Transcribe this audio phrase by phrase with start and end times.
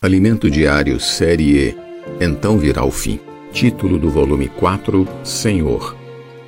[0.00, 1.76] Alimento Diário Série E.
[2.20, 3.18] Então virá o fim.
[3.52, 5.98] Título do volume 4: Senhor.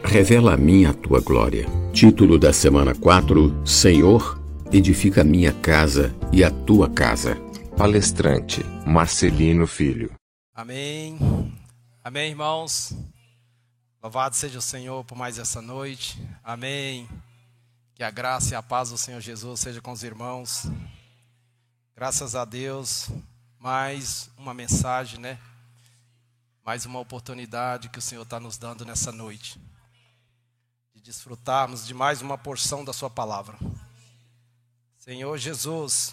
[0.05, 1.67] Revela a mim a tua glória.
[1.93, 4.41] Título da semana 4: Senhor,
[4.73, 7.35] edifica a minha casa e a tua casa.
[7.77, 10.13] Palestrante Marcelino Filho.
[10.55, 11.19] Amém.
[12.05, 12.95] Amém, irmãos.
[14.01, 16.25] Louvado seja o Senhor por mais essa noite.
[16.45, 17.09] Amém.
[17.97, 20.71] Que a graça e a paz do Senhor Jesus seja com os irmãos.
[21.97, 23.11] Graças a Deus,
[23.61, 25.39] mais uma mensagem, né?
[26.65, 29.61] Mais uma oportunidade que o Senhor está nos dando nessa noite.
[30.95, 33.59] De desfrutarmos de mais uma porção da Sua palavra.
[34.97, 36.13] Senhor Jesus,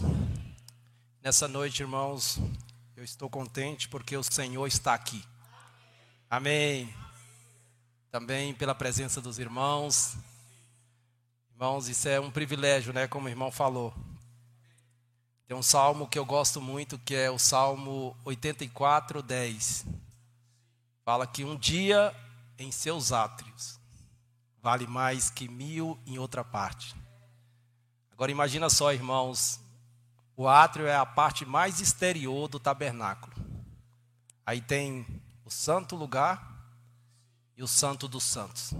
[1.21, 2.37] nessa noite, irmãos,
[2.97, 5.23] eu estou contente porque o Senhor está aqui.
[6.29, 6.93] Amém.
[8.11, 10.17] Também pela presença dos irmãos.
[11.53, 13.07] Irmãos, isso é um privilégio, né?
[13.07, 13.93] Como o irmão falou.
[15.47, 19.85] Tem um salmo que eu gosto muito, que é o Salmo 84, 10.
[21.05, 22.13] Fala que um dia
[22.59, 23.79] em seus átrios
[24.61, 26.93] vale mais que mil em outra parte.
[28.11, 29.61] Agora imagina só, irmãos,
[30.35, 33.33] o átrio é a parte mais exterior do tabernáculo.
[34.45, 35.07] Aí tem
[35.45, 36.61] o santo lugar
[37.55, 38.73] e o santo dos santos.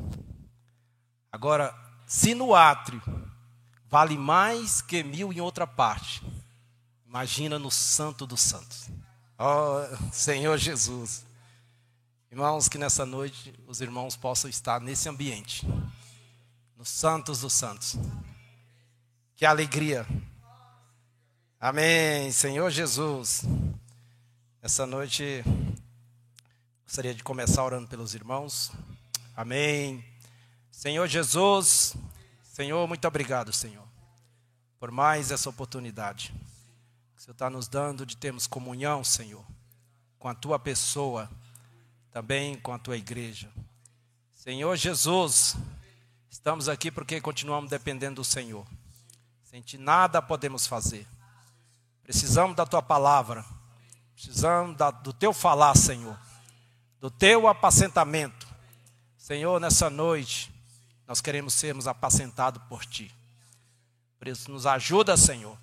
[1.32, 1.74] Agora,
[2.06, 3.02] se no átrio
[3.88, 6.22] vale mais que mil em outra parte,
[7.08, 8.90] Imagina no Santo dos Santos.
[9.38, 11.26] Ó oh, Senhor Jesus.
[12.30, 15.66] Irmãos, que nessa noite os irmãos possam estar nesse ambiente.
[16.76, 17.96] Nos Santos dos Santos.
[19.38, 20.06] Que alegria.
[21.60, 22.30] Amém.
[22.32, 23.44] Senhor Jesus.
[24.62, 25.44] Essa noite
[26.84, 28.72] gostaria de começar orando pelos irmãos.
[29.36, 30.04] Amém.
[30.70, 31.96] Senhor Jesus.
[32.44, 33.88] Senhor, muito obrigado, Senhor,
[34.80, 36.34] por mais essa oportunidade.
[37.18, 39.44] Você está nos dando de termos comunhão, Senhor,
[40.20, 41.28] com a tua pessoa,
[42.12, 43.52] também com a tua igreja.
[44.36, 45.56] Senhor Jesus,
[46.30, 48.68] estamos aqui porque continuamos dependendo do Senhor.
[49.44, 51.08] Sem ti nada podemos fazer.
[52.04, 53.44] Precisamos da tua palavra,
[54.14, 56.18] precisamos da, do teu falar, Senhor,
[57.00, 58.48] do teu apacentamento.
[59.18, 60.54] Senhor, nessa noite,
[61.08, 63.12] nós queremos sermos apacentados por ti.
[64.20, 65.58] Por isso, nos ajuda, Senhor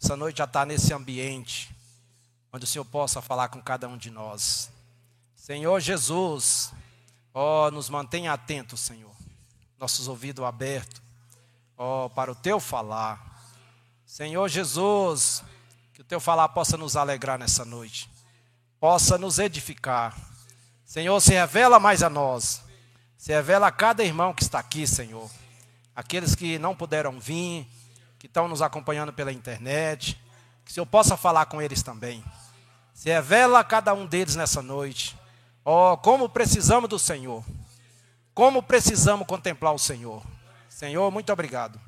[0.00, 1.74] essa noite já está nesse ambiente,
[2.52, 4.70] onde o Senhor possa falar com cada um de nós.
[5.34, 6.72] Senhor Jesus,
[7.34, 9.14] ó, nos mantenha atentos, Senhor,
[9.78, 11.02] nossos ouvidos abertos,
[11.76, 13.42] ó, para o teu falar.
[14.06, 15.42] Senhor Jesus,
[15.92, 18.08] que o teu falar possa nos alegrar nessa noite,
[18.78, 20.16] possa nos edificar.
[20.84, 22.62] Senhor, se revela mais a nós,
[23.16, 25.28] se revela a cada irmão que está aqui, Senhor.
[25.94, 27.66] Aqueles que não puderam vir,
[28.18, 30.20] que estão nos acompanhando pela internet,
[30.64, 32.22] que o Senhor possa falar com eles também.
[32.92, 35.16] Se revela a cada um deles nessa noite.
[35.64, 37.44] Oh, como precisamos do Senhor.
[38.34, 40.22] Como precisamos contemplar o Senhor.
[40.68, 41.80] Senhor, muito obrigado.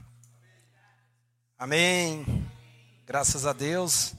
[1.59, 2.25] Amém.
[3.05, 4.15] Graças a Deus.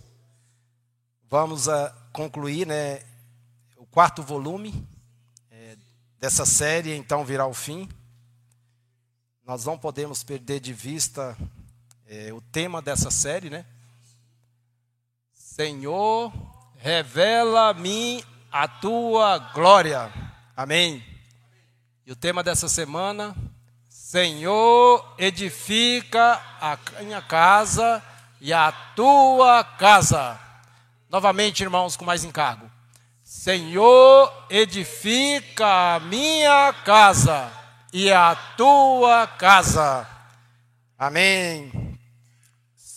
[1.29, 3.03] Vamos a concluir, né,
[3.77, 4.85] o quarto volume
[5.49, 5.77] é,
[6.19, 7.87] dessa série, então virá o fim.
[9.45, 11.37] Nós não podemos perder de vista
[12.11, 13.65] é, o tema dessa série, né?
[15.33, 16.33] Senhor,
[16.75, 20.11] revela-me a tua glória.
[20.55, 21.01] Amém.
[22.05, 23.33] E o tema dessa semana,
[23.87, 28.03] Senhor, edifica a minha casa
[28.41, 30.37] e a tua casa.
[31.09, 32.69] Novamente, irmãos, com mais encargo.
[33.23, 37.49] Senhor, edifica a minha casa
[37.93, 40.05] e a tua casa.
[40.99, 41.80] Amém.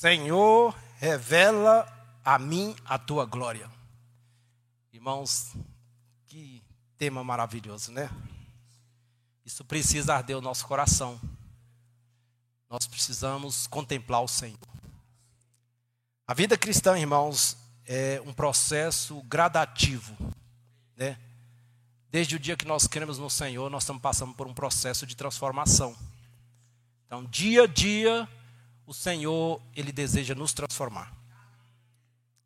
[0.04, 1.90] Senhor, revela
[2.22, 3.70] a mim a tua glória.
[4.92, 5.54] Irmãos,
[6.26, 6.62] que
[6.98, 8.10] tema maravilhoso, né?
[9.46, 11.18] Isso precisa arder o nosso coração.
[12.68, 14.58] Nós precisamos contemplar o Senhor.
[16.26, 20.14] A vida cristã, irmãos, é um processo gradativo,
[20.98, 21.18] né?
[22.10, 25.16] Desde o dia que nós cremos no Senhor, nós estamos passando por um processo de
[25.16, 25.96] transformação.
[27.06, 28.28] Então, dia a dia,
[28.86, 31.12] o Senhor ele deseja nos transformar.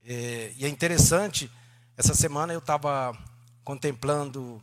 [0.05, 1.51] É, e é interessante,
[1.97, 3.17] essa semana eu estava
[3.65, 4.63] contemplando,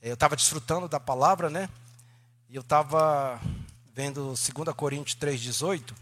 [0.00, 1.68] é, eu estava desfrutando da palavra, né?
[2.48, 3.40] E eu estava
[3.92, 5.94] vendo 2 Coríntios 3,18.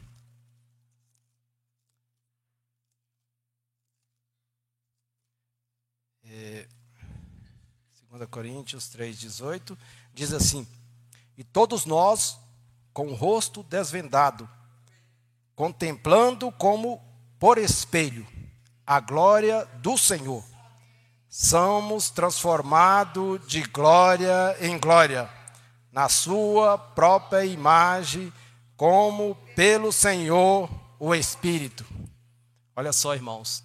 [6.25, 6.69] É,
[8.11, 9.79] 2 Coríntios 3,18
[10.13, 10.67] diz assim:
[11.39, 12.39] E todos nós,
[12.93, 14.49] com o rosto desvendado,
[15.57, 17.03] contemplando como
[17.39, 18.27] por espelho
[18.87, 20.45] a glória do Senhor.
[21.29, 25.29] Somos transformados de glória em glória,
[25.91, 28.33] na Sua própria imagem,
[28.77, 30.71] como pelo Senhor
[31.01, 31.85] o Espírito.
[32.77, 33.65] Olha só, irmãos,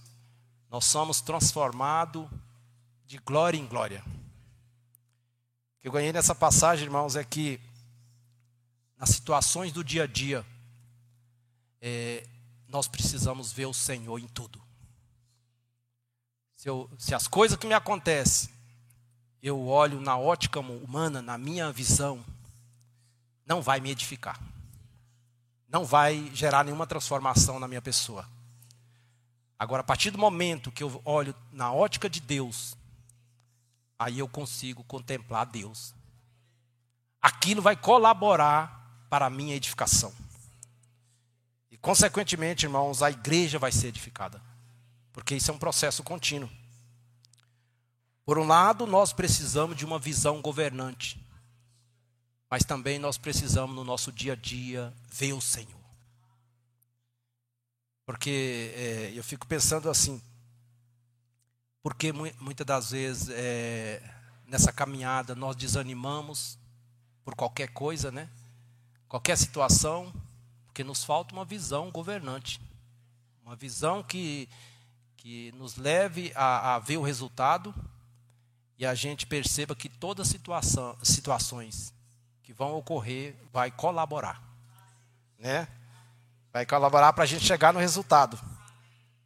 [0.69, 2.25] nós somos transformados
[3.05, 4.01] de glória em glória.
[5.77, 7.59] O que eu ganhei nessa passagem, irmãos, é que
[8.97, 10.45] nas situações do dia a dia,
[11.81, 12.25] é,
[12.67, 14.61] nós precisamos ver o Senhor em tudo.
[16.55, 18.53] Se, eu, se as coisas que me acontecem,
[19.41, 22.23] eu olho na ótica humana, na minha visão,
[23.45, 24.39] não vai me edificar.
[25.67, 28.27] Não vai gerar nenhuma transformação na minha pessoa.
[29.57, 32.75] Agora, a partir do momento que eu olho na ótica de Deus,
[33.97, 35.93] aí eu consigo contemplar Deus.
[37.21, 40.13] Aquilo vai colaborar para a minha edificação.
[41.81, 44.41] Consequentemente, irmãos, a igreja vai ser edificada.
[45.11, 46.49] Porque isso é um processo contínuo.
[48.23, 51.19] Por um lado, nós precisamos de uma visão governante.
[52.49, 55.81] Mas também nós precisamos, no nosso dia a dia, ver o Senhor.
[58.05, 60.21] Porque é, eu fico pensando assim,
[61.81, 64.03] porque muitas das vezes é,
[64.45, 66.59] nessa caminhada nós desanimamos
[67.23, 68.29] por qualquer coisa, né?
[69.07, 70.13] Qualquer situação,
[70.71, 72.61] porque nos falta uma visão governante,
[73.43, 74.47] uma visão que
[75.17, 77.75] que nos leve a, a ver o resultado
[78.75, 81.93] e a gente perceba que todas as situação, situações
[82.41, 84.41] que vão ocorrer vai colaborar,
[85.37, 85.67] né?
[86.51, 88.39] Vai colaborar para a gente chegar no resultado.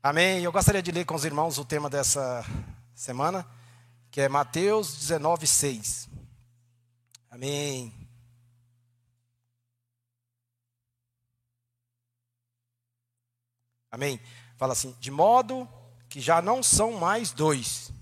[0.03, 0.43] Amém?
[0.43, 2.43] Eu gostaria de ler com os irmãos o tema dessa
[2.93, 3.47] semana,
[4.11, 6.09] que é Mateus 19, 6.
[7.31, 8.04] Amém.
[13.95, 14.19] Amém.
[14.57, 15.65] Fala assim: de modo
[16.09, 17.93] que já não são mais dois,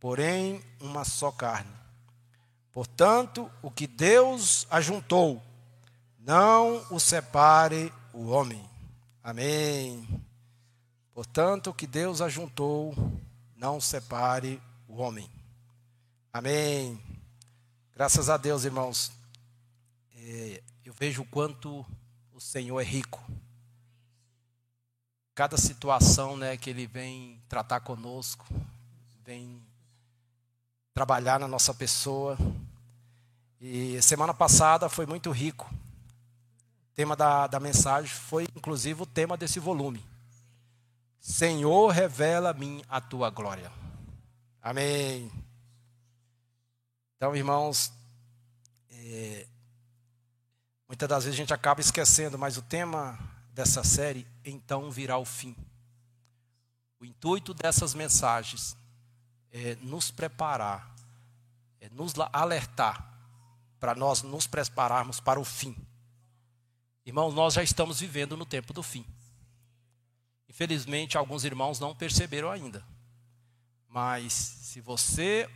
[0.00, 1.70] porém uma só carne.
[2.72, 5.40] Portanto, o que Deus ajuntou,
[6.18, 8.68] não o separe o homem.
[9.22, 10.08] Amém.
[11.14, 12.92] Portanto, o que Deus ajuntou,
[13.54, 15.30] não separe o homem.
[16.32, 17.00] Amém.
[17.94, 19.12] Graças a Deus, irmãos.
[20.16, 21.86] É, eu vejo o quanto
[22.32, 23.22] o Senhor é rico
[25.38, 28.44] cada situação né, que Ele vem tratar conosco,
[29.24, 29.62] vem
[30.92, 32.36] trabalhar na nossa pessoa.
[33.60, 35.72] E semana passada foi muito rico.
[35.72, 40.04] O tema da, da mensagem foi, inclusive, o tema desse volume.
[41.20, 43.70] Senhor, revela a mim a tua glória.
[44.60, 45.30] Amém.
[47.16, 47.92] Então, irmãos,
[48.90, 49.46] é,
[50.88, 53.16] muitas das vezes a gente acaba esquecendo, mas o tema
[53.58, 55.56] dessa série então virá o fim.
[57.00, 58.76] O intuito dessas mensagens
[59.50, 60.94] é nos preparar,
[61.80, 63.18] é nos alertar
[63.80, 65.76] para nós nos prepararmos para o fim.
[67.04, 69.04] Irmãos, nós já estamos vivendo no tempo do fim.
[70.48, 72.86] Infelizmente, alguns irmãos não perceberam ainda.
[73.88, 75.50] Mas se você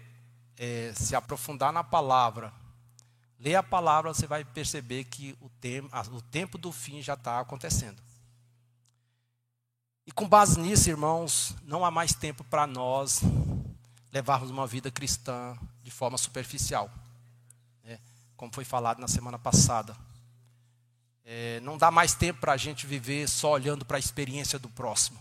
[0.57, 2.53] é, se aprofundar na palavra,
[3.43, 7.41] ler a palavra, você vai perceber que o, tem, o tempo do fim já está
[7.41, 8.01] acontecendo.
[10.07, 13.21] E com base nisso, irmãos, não há mais tempo para nós
[14.13, 16.89] levarmos uma vida cristã de forma superficial,
[17.83, 17.99] né?
[18.37, 19.97] como foi falado na semana passada.
[21.25, 24.69] É, não dá mais tempo para a gente viver só olhando para a experiência do
[24.69, 25.19] próximo,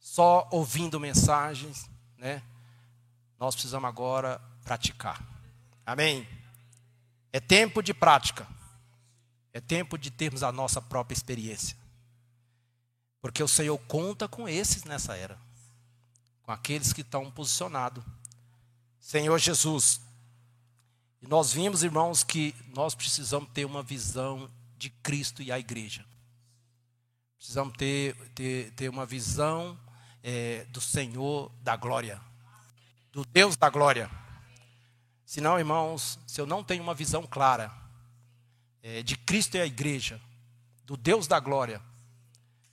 [0.00, 2.42] só ouvindo mensagens, né?
[3.38, 5.22] Nós precisamos agora praticar.
[5.84, 6.26] Amém?
[7.32, 8.46] É tempo de prática.
[9.52, 11.76] É tempo de termos a nossa própria experiência.
[13.20, 15.38] Porque o Senhor conta com esses nessa era,
[16.42, 18.04] com aqueles que estão posicionados.
[19.00, 20.00] Senhor Jesus.
[21.20, 26.04] E nós vimos, irmãos, que nós precisamos ter uma visão de Cristo e a igreja.
[27.36, 29.78] Precisamos ter, ter, ter uma visão
[30.22, 32.20] é, do Senhor da glória,
[33.12, 34.10] do Deus da glória.
[35.28, 37.70] Senão, irmãos, se eu não tenho uma visão clara
[38.82, 40.18] é, de Cristo e a igreja,
[40.86, 41.82] do Deus da glória,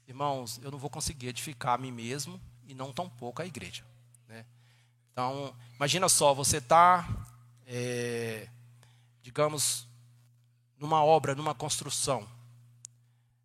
[0.08, 3.84] irmãos, eu não vou conseguir edificar a mim mesmo e não tão pouco a igreja.
[4.26, 4.46] Né?
[5.12, 7.06] Então, imagina só, você está,
[7.68, 8.48] é,
[9.22, 9.86] digamos,
[10.80, 12.26] numa obra, numa construção.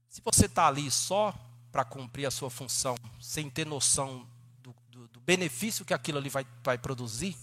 [0.08, 1.34] Se você está ali só
[1.72, 4.24] para cumprir a sua função, sem ter noção
[4.62, 7.36] do, do, do benefício que aquilo ali vai, vai produzir,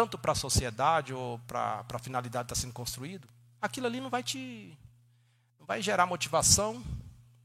[0.00, 3.28] tanto para a sociedade ou para a finalidade que está sendo construído,
[3.60, 4.74] aquilo ali não vai te
[5.58, 6.82] não vai gerar motivação,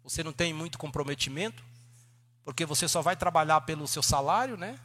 [0.02, 1.62] você não tem muito comprometimento,
[2.46, 4.80] porque você só vai trabalhar pelo seu salário, né?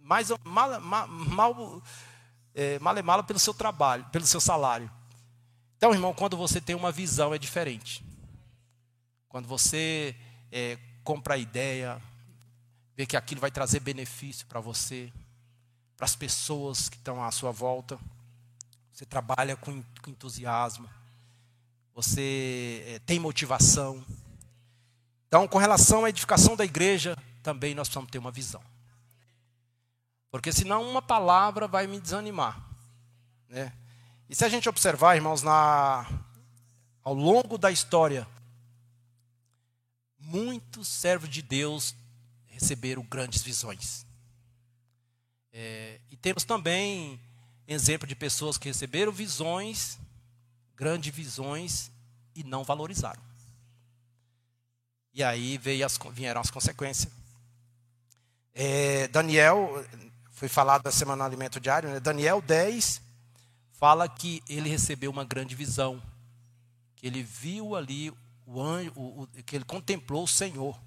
[0.00, 1.82] Mais, mal, mal, mal,
[2.54, 4.88] é, mal é pelo seu trabalho, pelo seu salário.
[5.76, 8.00] Então, irmão, quando você tem uma visão é diferente.
[9.28, 10.14] Quando você
[10.52, 12.00] é, compra a ideia,
[12.96, 15.12] vê que aquilo vai trazer benefício para você,
[16.00, 18.00] para as pessoas que estão à sua volta.
[18.90, 20.88] Você trabalha com, entusiasmo,
[21.94, 24.02] você é, tem motivação.
[25.28, 28.62] Então, com relação à edificação da igreja, também nós precisamos ter uma visão.
[30.30, 32.58] Porque senão uma palavra vai me desanimar.
[33.46, 33.70] Né?
[34.26, 36.06] E se a gente observar, irmãos, na,
[37.04, 38.26] ao longo da história,
[40.18, 41.94] muitos servos de Deus
[42.46, 44.08] receberam grandes visões.
[45.52, 47.20] É, e temos também
[47.66, 49.98] exemplo de pessoas que receberam visões,
[50.76, 51.90] grandes visões,
[52.34, 53.20] e não valorizaram.
[55.12, 57.12] E aí veio as, vieram as consequências.
[58.54, 59.84] É, Daniel,
[60.30, 62.00] foi falado da semana alimento diário, né?
[62.00, 63.00] Daniel 10
[63.72, 66.02] fala que ele recebeu uma grande visão,
[66.96, 68.12] que ele viu ali
[68.46, 70.78] o anjo, o, o, que ele contemplou o Senhor.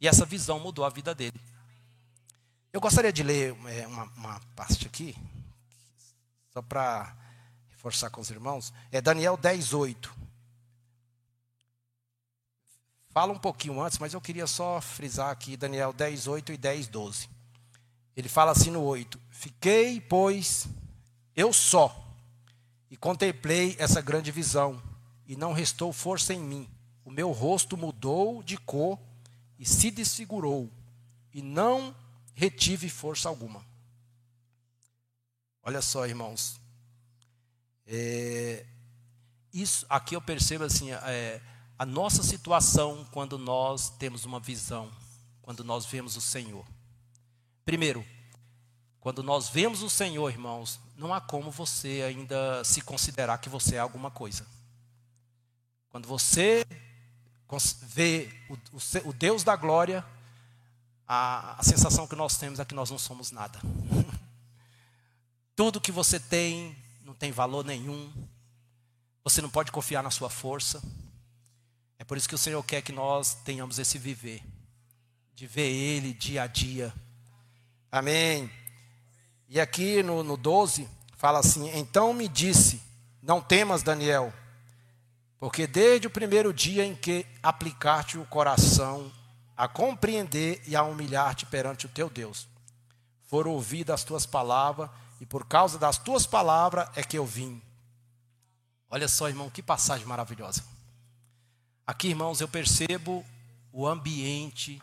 [0.00, 1.40] E essa visão mudou a vida dele.
[2.74, 5.16] Eu gostaria de ler é, uma, uma parte aqui,
[6.52, 7.16] só para
[7.70, 8.72] reforçar com os irmãos.
[8.90, 10.12] É Daniel 10, 8.
[13.10, 16.88] Fala um pouquinho antes, mas eu queria só frisar aqui Daniel 10, 8 e 10,
[16.88, 17.30] 12.
[18.16, 20.66] Ele fala assim no 8: Fiquei, pois,
[21.36, 22.12] eu só,
[22.90, 24.82] e contemplei essa grande visão,
[25.28, 26.68] e não restou força em mim.
[27.04, 28.98] O meu rosto mudou de cor
[29.60, 30.68] e se desfigurou,
[31.32, 31.94] e não
[32.34, 33.64] retive força alguma.
[35.62, 36.60] Olha só, irmãos.
[37.86, 38.66] É,
[39.52, 41.40] isso aqui eu percebo assim, é,
[41.78, 44.90] a nossa situação quando nós temos uma visão,
[45.42, 46.66] quando nós vemos o Senhor.
[47.64, 48.04] Primeiro,
[49.00, 53.76] quando nós vemos o Senhor, irmãos, não há como você ainda se considerar que você
[53.76, 54.46] é alguma coisa.
[55.90, 56.66] Quando você
[57.82, 60.04] vê o, o, o Deus da glória,
[61.06, 63.60] a, a sensação que nós temos é que nós não somos nada.
[65.56, 68.12] Tudo que você tem não tem valor nenhum.
[69.22, 70.82] Você não pode confiar na sua força.
[71.98, 74.42] É por isso que o Senhor quer que nós tenhamos esse viver,
[75.34, 76.92] de ver Ele dia a dia.
[77.90, 78.50] Amém.
[79.48, 82.82] E aqui no, no 12, fala assim: Então me disse,
[83.22, 84.32] não temas, Daniel,
[85.38, 89.10] porque desde o primeiro dia em que aplicaste o coração
[89.56, 92.48] a compreender e a humilhar-te perante o teu Deus,
[93.22, 97.62] foram ouvidas as tuas palavras, e por causa das tuas palavras é que eu vim.
[98.90, 100.64] Olha só, irmão, que passagem maravilhosa.
[101.86, 103.24] Aqui, irmãos, eu percebo
[103.72, 104.80] o ambiente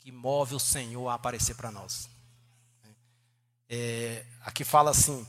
[0.00, 2.08] que move o Senhor a aparecer para nós.
[3.68, 5.26] É, aqui fala assim: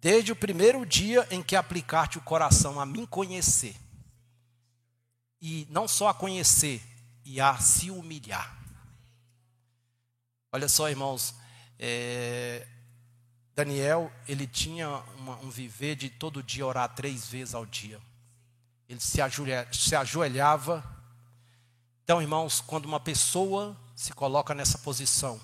[0.00, 3.76] desde o primeiro dia em que aplicaste o coração a mim conhecer,
[5.40, 6.82] e não só a conhecer,
[7.24, 8.58] e a se humilhar.
[10.52, 11.34] Olha só, irmãos,
[11.78, 12.66] é,
[13.54, 14.88] Daniel, ele tinha
[15.18, 18.00] uma, um viver de todo dia orar três vezes ao dia
[18.92, 19.18] ele se,
[19.72, 20.84] se ajoelhava.
[22.04, 25.40] Então, irmãos, quando uma pessoa se coloca nessa posição,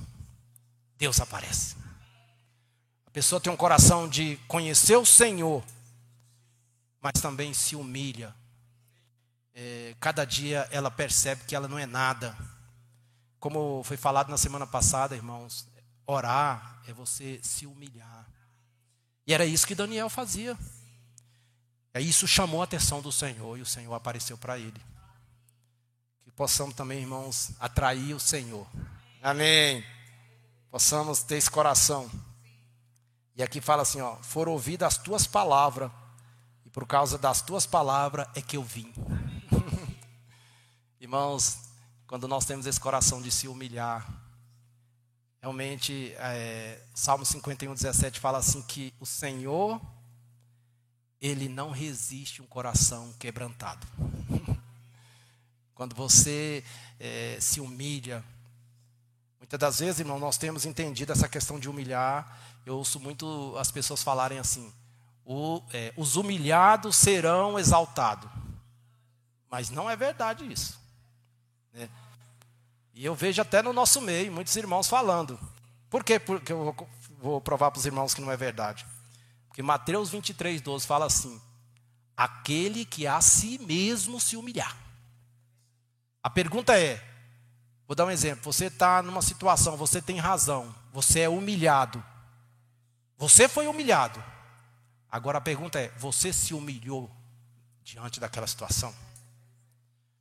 [0.99, 1.77] Deus aparece.
[3.07, 5.65] A pessoa tem um coração de conhecer o Senhor,
[7.01, 8.35] mas também se humilha.
[9.61, 12.39] É, cada dia ela percebe que ela não é nada.
[13.41, 15.67] Como foi falado na semana passada, irmãos,
[16.07, 18.25] orar é você se humilhar.
[19.27, 20.57] E era isso que Daniel fazia.
[21.97, 24.81] Isso chamou a atenção do Senhor e o Senhor apareceu para ele.
[26.23, 28.65] Que possamos também, irmãos, atrair o Senhor.
[29.21, 29.85] Amém.
[30.71, 32.09] Possamos ter esse coração.
[33.35, 35.91] E aqui fala assim, ó, foram ouvidas as tuas palavras,
[36.65, 38.95] e por causa das tuas palavras é que eu vim.
[41.01, 41.59] Irmãos,
[42.09, 44.05] quando nós temos esse coração de se humilhar,
[45.41, 49.81] realmente, é, Salmo 51, 17 fala assim que o Senhor
[51.21, 53.87] ele não resiste um coração quebrantado.
[55.73, 56.65] Quando você
[56.99, 58.25] é, se humilha,
[59.39, 62.41] muitas das vezes, irmão, nós temos entendido essa questão de humilhar.
[62.67, 64.73] Eu ouço muito as pessoas falarem assim:
[65.25, 68.29] o, é, os humilhados serão exaltados.
[69.49, 70.88] Mas não é verdade isso.
[71.79, 71.89] Né?
[72.95, 75.39] E eu vejo até no nosso meio muitos irmãos falando.
[75.89, 76.19] Por quê?
[76.19, 78.85] Porque eu vou, vou provar para os irmãos que não é verdade.
[79.49, 81.41] Porque Mateus 23, 12 fala assim:
[82.17, 84.77] aquele que a si mesmo se humilhar.
[86.23, 87.03] A pergunta é:
[87.89, 88.53] Vou dar um exemplo.
[88.53, 92.05] Você está numa situação, você tem razão, você é humilhado.
[93.17, 94.23] Você foi humilhado.
[95.11, 97.11] Agora a pergunta é: você se humilhou
[97.83, 98.95] diante daquela situação?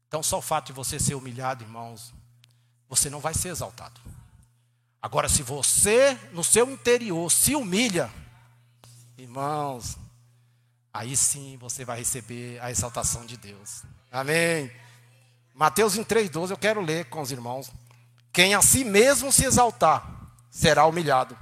[0.08, 2.14] Então, só o fato de você ser humilhado, irmãos,
[2.88, 4.00] você não vai ser exaltado.
[5.02, 8.12] Agora, se você, no seu interior, se humilha,
[9.18, 9.98] irmãos,
[10.94, 13.84] aí sim você vai receber a exaltação de Deus.
[14.12, 14.72] Amém.
[15.54, 17.72] Mateus em 3,12 eu quero ler com os irmãos.
[18.32, 21.38] Quem a si mesmo se exaltar, será humilhado.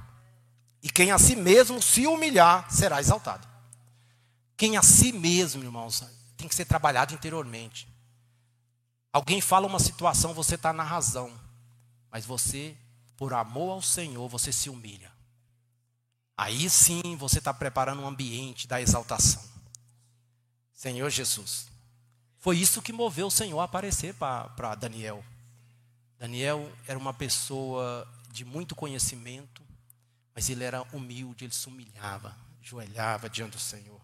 [0.82, 3.46] E quem a si mesmo se humilhar, será exaltado.
[4.56, 6.02] Quem a si mesmo, irmãos,
[6.36, 7.88] tem que ser trabalhado interiormente.
[9.16, 11.32] Alguém fala uma situação, você está na razão.
[12.10, 12.76] Mas você,
[13.16, 15.10] por amor ao Senhor, você se humilha.
[16.36, 19.42] Aí sim você está preparando um ambiente da exaltação.
[20.74, 21.66] Senhor Jesus.
[22.38, 25.24] Foi isso que moveu o Senhor a aparecer para Daniel.
[26.18, 29.62] Daniel era uma pessoa de muito conhecimento,
[30.34, 33.98] mas ele era humilde, ele se humilhava, joelhava diante do Senhor.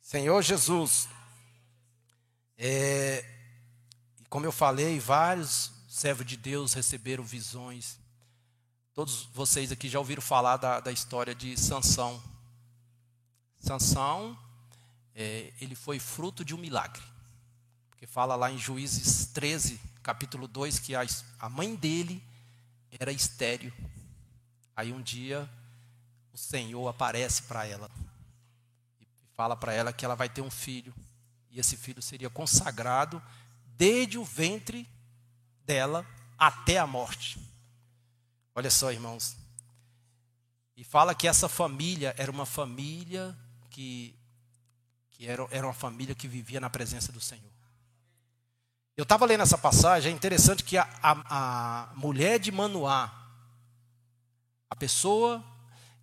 [0.00, 1.08] Senhor Jesus,
[2.58, 3.39] é,
[4.30, 7.98] como eu falei, vários servos de Deus receberam visões.
[8.94, 12.22] Todos vocês aqui já ouviram falar da, da história de Sansão.
[13.58, 14.38] Sansão,
[15.16, 17.02] é, ele foi fruto de um milagre.
[17.90, 21.04] Porque fala lá em Juízes 13, capítulo 2, que a,
[21.40, 22.22] a mãe dele
[23.00, 23.72] era estéreo.
[24.76, 25.50] Aí um dia
[26.32, 27.90] o Senhor aparece para ela
[29.00, 30.94] e fala para ela que ela vai ter um filho.
[31.50, 33.20] E esse filho seria consagrado
[33.80, 34.86] desde o ventre
[35.64, 36.06] dela
[36.36, 37.40] até a morte.
[38.54, 39.38] Olha só, irmãos.
[40.76, 43.34] E fala que essa família era uma família
[43.70, 44.14] que,
[45.12, 47.50] que era, era uma família que vivia na presença do Senhor.
[48.98, 53.10] Eu estava lendo essa passagem, é interessante que a, a, a mulher de Manoá,
[54.68, 55.42] a pessoa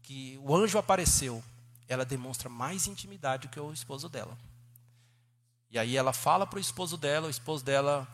[0.01, 1.43] que o anjo apareceu,
[1.87, 4.35] ela demonstra mais intimidade que o esposo dela.
[5.69, 8.07] E aí ela fala para o esposo dela, o esposo dela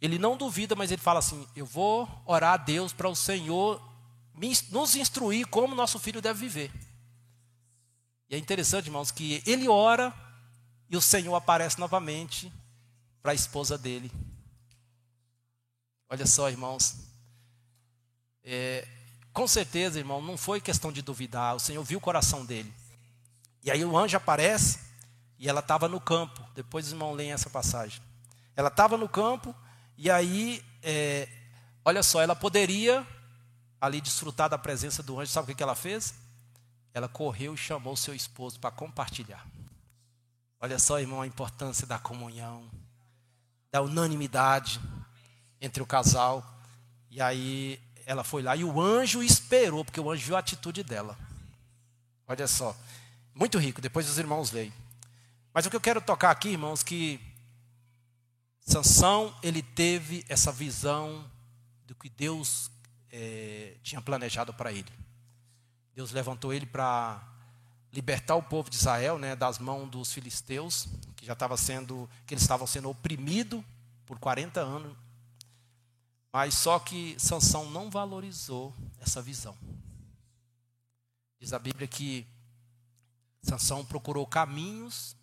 [0.00, 3.82] ele não duvida, mas ele fala assim: Eu vou orar a Deus para o Senhor
[4.70, 6.72] nos instruir como nosso filho deve viver.
[8.28, 10.12] E é interessante, irmãos, que ele ora
[10.90, 12.52] e o Senhor aparece novamente
[13.22, 14.10] para a esposa dele.
[16.08, 16.96] Olha só, irmãos.
[18.42, 18.86] É,
[19.32, 22.72] com certeza, irmão, não foi questão de duvidar, o Senhor viu o coração dele.
[23.62, 24.78] E aí o anjo aparece
[25.44, 26.42] e ela estava no campo.
[26.54, 28.00] Depois os irmãos leem essa passagem.
[28.56, 29.54] Ela estava no campo
[29.94, 31.28] e aí, é,
[31.84, 33.06] olha só, ela poderia
[33.78, 35.30] ali desfrutar da presença do anjo.
[35.30, 36.14] Sabe o que ela fez?
[36.94, 39.46] Ela correu e chamou seu esposo para compartilhar.
[40.58, 42.66] Olha só, irmão, a importância da comunhão,
[43.70, 44.80] da unanimidade
[45.60, 46.42] entre o casal.
[47.10, 50.82] E aí ela foi lá e o anjo esperou, porque o anjo viu a atitude
[50.82, 51.18] dela.
[52.26, 52.74] Olha só,
[53.34, 53.82] muito rico.
[53.82, 54.72] Depois os irmãos leem.
[55.54, 57.20] Mas o que eu quero tocar aqui, irmãos, que
[58.58, 61.30] Sansão, ele teve essa visão
[61.86, 62.68] do que Deus
[63.08, 64.92] é, tinha planejado para ele.
[65.94, 67.22] Deus levantou ele para
[67.92, 72.34] libertar o povo de Israel, né, das mãos dos filisteus, que já estava sendo, que
[72.34, 73.62] eles estavam sendo oprimidos
[74.04, 74.96] por 40 anos.
[76.32, 79.56] Mas só que Sansão não valorizou essa visão.
[81.38, 82.26] Diz a Bíblia que
[83.40, 85.14] Sansão procurou caminhos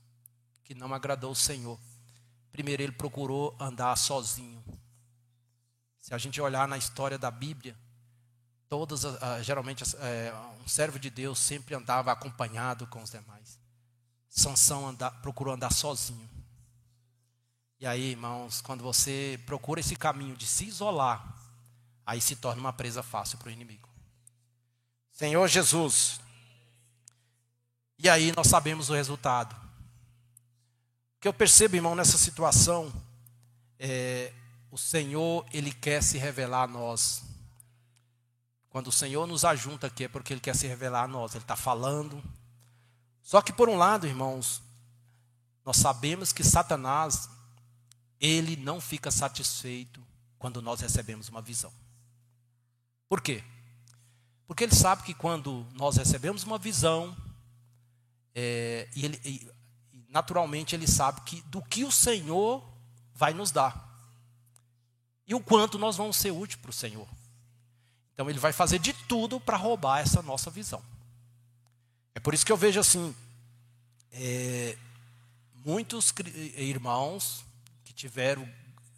[0.72, 1.78] que não agradou o Senhor.
[2.50, 4.64] Primeiro, ele procurou andar sozinho.
[6.00, 7.78] Se a gente olhar na história da Bíblia,
[8.70, 9.02] todas,
[9.44, 13.60] geralmente, é, um servo de Deus sempre andava acompanhado com os demais.
[14.30, 16.30] Sansão anda, procurou andar sozinho.
[17.78, 21.36] E aí, irmãos, quando você procura esse caminho de se isolar,
[22.06, 23.90] aí se torna uma presa fácil para o inimigo.
[25.12, 26.22] Senhor Jesus.
[28.00, 29.71] E aí nós sabemos o resultado
[31.22, 32.92] que eu percebo, irmão, nessa situação,
[33.78, 34.34] é,
[34.72, 37.22] o Senhor, Ele quer se revelar a nós.
[38.72, 41.44] Quando o Senhor nos ajunta aqui, é porque Ele quer se revelar a nós, Ele
[41.44, 42.24] está falando.
[43.22, 44.64] Só que, por um lado, irmãos,
[45.64, 47.30] nós sabemos que Satanás,
[48.20, 50.02] ele não fica satisfeito
[50.40, 51.72] quando nós recebemos uma visão.
[53.08, 53.44] Por quê?
[54.48, 57.16] Porque ele sabe que quando nós recebemos uma visão,
[58.34, 59.51] é, e ele, e
[60.12, 62.64] naturalmente ele sabe que do que o Senhor
[63.16, 63.90] vai nos dar.
[65.26, 67.08] E o quanto nós vamos ser úteis para o Senhor.
[68.14, 70.84] Então ele vai fazer de tudo para roubar essa nossa visão.
[72.14, 73.16] É por isso que eu vejo assim,
[74.12, 74.78] é,
[75.64, 76.14] muitos
[76.56, 77.46] irmãos
[77.86, 78.48] que tiveram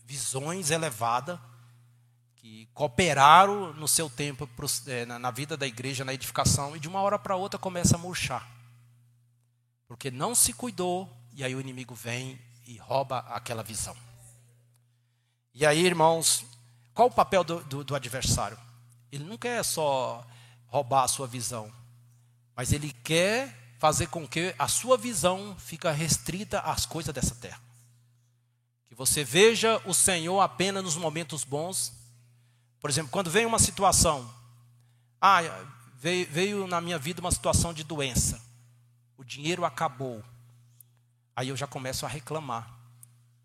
[0.06, 1.39] visões elevadas,
[2.38, 4.49] que cooperaram no seu tempo
[4.88, 7.99] é, na vida da igreja, na edificação, e de uma hora para outra começa a
[7.99, 8.53] murchar.
[9.94, 13.96] Porque não se cuidou, e aí o inimigo vem e rouba aquela visão.
[15.54, 16.44] E aí, irmãos,
[16.96, 18.58] qual o papel do, do, do adversário?
[19.12, 20.26] Ele não quer só
[20.66, 21.72] roubar a sua visão,
[22.56, 27.62] mas ele quer fazer com que a sua visão fique restrita às coisas dessa terra.
[28.88, 31.94] Que você veja o Senhor apenas nos momentos bons.
[32.80, 34.28] Por exemplo, quando vem uma situação,
[35.22, 35.40] ah,
[36.00, 38.43] veio, veio na minha vida uma situação de doença,
[39.17, 40.23] o dinheiro acabou,
[41.36, 42.71] aí eu já começo a reclamar.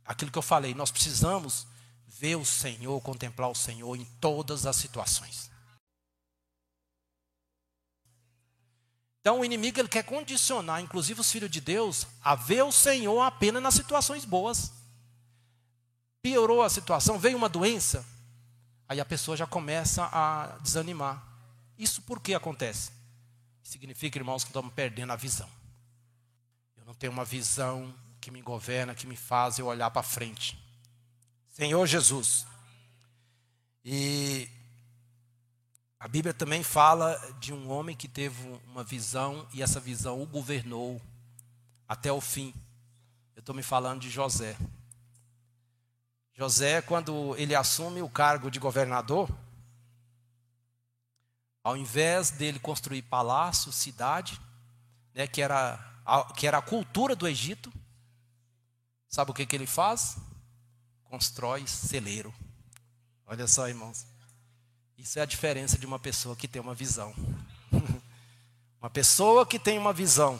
[0.04, 1.66] Aquilo que eu falei, nós precisamos
[2.06, 5.50] ver o Senhor, contemplar o Senhor em todas as situações.
[9.20, 13.20] Então o inimigo ele quer condicionar, inclusive os filhos de Deus, a ver o Senhor
[13.20, 14.72] apenas nas situações boas.
[16.22, 18.04] Piorou a situação, veio uma doença,
[18.88, 21.22] aí a pessoa já começa a desanimar.
[21.78, 22.97] Isso por que acontece?
[23.68, 25.46] Significa, irmãos, que estamos perdendo a visão.
[26.74, 30.58] Eu não tenho uma visão que me governa, que me faz eu olhar para frente.
[31.50, 32.46] Senhor Jesus.
[33.84, 34.48] E
[36.00, 40.26] a Bíblia também fala de um homem que teve uma visão e essa visão o
[40.26, 40.98] governou
[41.86, 42.54] até o fim.
[43.36, 44.56] Eu estou me falando de José.
[46.32, 49.28] José, quando ele assume o cargo de governador,
[51.62, 54.40] ao invés dele construir palácio, cidade,
[55.14, 55.78] né, que, era,
[56.36, 57.72] que era a cultura do Egito,
[59.08, 60.16] sabe o que, que ele faz?
[61.04, 62.32] Constrói celeiro.
[63.26, 64.06] Olha só, irmãos.
[64.96, 67.14] Isso é a diferença de uma pessoa que tem uma visão.
[68.80, 70.38] uma pessoa que tem uma visão,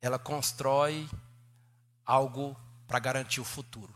[0.00, 1.08] ela constrói
[2.04, 2.56] algo
[2.86, 3.94] para garantir o futuro.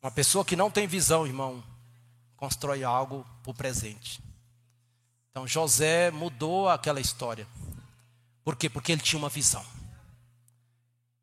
[0.00, 1.62] Uma pessoa que não tem visão, irmão,
[2.36, 4.22] constrói algo para o presente.
[5.30, 7.46] Então José mudou aquela história.
[8.44, 8.70] Por quê?
[8.70, 9.64] Porque ele tinha uma visão.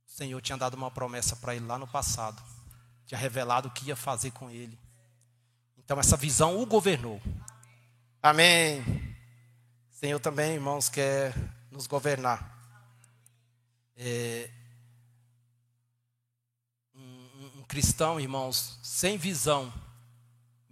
[0.05, 2.41] O Senhor tinha dado uma promessa para ele lá no passado.
[3.05, 4.77] Tinha revelado o que ia fazer com ele.
[5.77, 7.21] Então essa visão o governou.
[8.21, 8.81] Amém.
[9.91, 11.33] O Senhor também, irmãos, quer
[11.71, 12.51] nos governar.
[13.97, 14.49] É,
[16.95, 19.73] um, um cristão, irmãos, sem visão,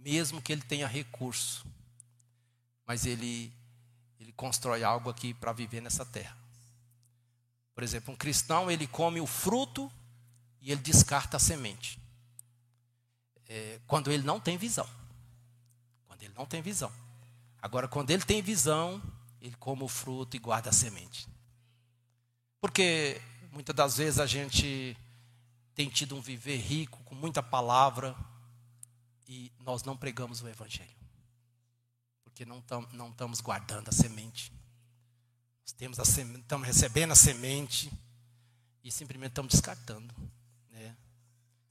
[0.02, 1.64] mesmo que ele tenha recurso,
[2.86, 3.52] mas ele,
[4.18, 6.36] ele constrói algo aqui para viver nessa terra.
[7.74, 9.90] Por exemplo, um cristão, ele come o fruto
[10.60, 11.98] e ele descarta a semente.
[13.48, 14.88] É, quando ele não tem visão.
[16.20, 16.92] Ele não tem visão.
[17.60, 19.02] Agora, quando ele tem visão,
[19.40, 21.28] ele come o fruto e guarda a semente.
[22.60, 24.96] Porque muitas das vezes a gente
[25.74, 28.14] tem tido um viver rico, com muita palavra,
[29.32, 30.94] e nós não pregamos o Evangelho.
[32.22, 34.52] Porque não, tam, não estamos guardando a semente.
[35.62, 37.90] Nós temos a estamos recebendo a semente
[38.84, 40.14] e simplesmente estamos descartando.
[40.70, 40.94] Né?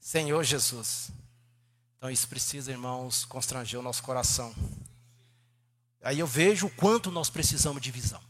[0.00, 1.12] Senhor Jesus,
[1.96, 4.52] então isso precisa, irmãos, constranger o nosso coração.
[6.02, 8.20] Aí eu vejo o quanto nós precisamos de visão.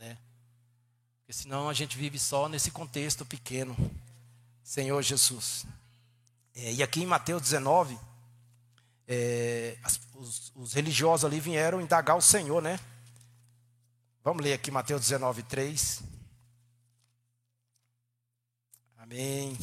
[0.00, 0.18] Né?
[1.20, 3.76] Porque senão a gente vive só nesse contexto pequeno.
[4.64, 5.64] Senhor Jesus.
[6.56, 7.96] É, e aqui em Mateus 19,
[9.06, 12.78] é, as, os, os, religiosos ali vieram indagar o Senhor, né?
[14.22, 16.02] Vamos ler aqui Mateus 19, 3.
[18.98, 19.58] Amém.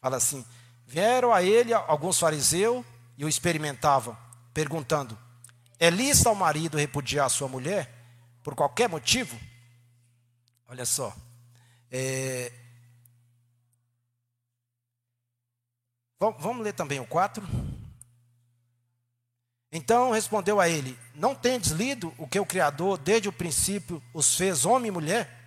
[0.00, 0.44] Fala assim:
[0.86, 2.84] vieram a ele alguns fariseus
[3.18, 4.16] e o experimentavam,
[4.54, 5.18] perguntando:
[5.78, 7.92] é lícito ao marido repudiar a sua mulher
[8.42, 9.38] por qualquer motivo?
[10.68, 11.14] Olha só.
[11.90, 12.52] É...
[16.30, 17.46] Vamos ler também o 4.
[19.72, 24.36] Então respondeu a ele: Não tendes lido o que o Criador, desde o princípio, os
[24.36, 25.40] fez homem e mulher?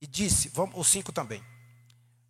[0.00, 1.42] E disse, vamos, o 5 também.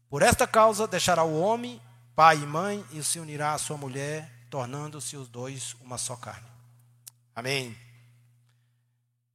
[0.08, 1.80] Por esta causa deixará o homem
[2.14, 6.46] pai e mãe e se unirá à sua mulher, tornando-se os dois uma só carne.
[7.34, 7.76] Amém.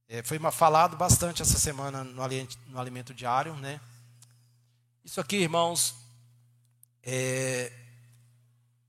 [0.08, 2.22] É, foi falado bastante essa semana no
[2.66, 3.80] no alimento diário, né?
[5.04, 5.94] Isso aqui, irmãos,
[7.02, 7.72] é,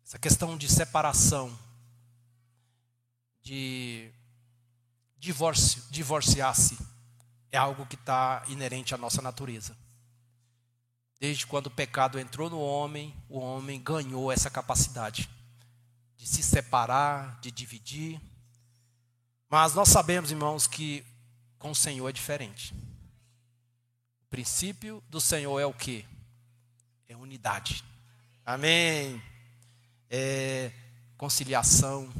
[0.06, 1.58] essa questão de separação,
[3.41, 4.12] de
[5.17, 6.78] divórcio, divorciar-se,
[7.52, 9.78] é algo que está inerente à nossa natureza.
[11.19, 15.30] Desde quando o pecado entrou no homem, o homem ganhou essa capacidade
[16.17, 18.21] de se separar, de dividir.
[19.49, 21.06] Mas nós sabemos, irmãos, que
[21.58, 22.73] com o Senhor é diferente.
[24.23, 26.06] O princípio do Senhor é o quê?
[27.23, 27.84] unidade.
[28.46, 29.22] Amém.
[30.10, 30.72] É,
[31.18, 32.12] conciliação.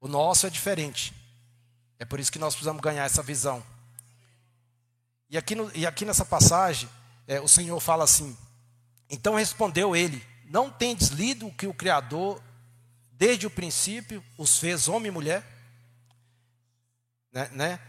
[0.00, 1.12] O nosso é diferente.
[1.98, 3.64] É por isso que nós precisamos ganhar essa visão.
[5.28, 6.88] E aqui, no, e aqui nessa passagem,
[7.26, 8.36] é, o Senhor fala assim:
[9.10, 12.40] Então respondeu ele: Não tendes lido que o Criador,
[13.12, 15.44] desde o princípio, os fez homem e mulher?
[17.32, 17.50] Né?
[17.52, 17.80] né?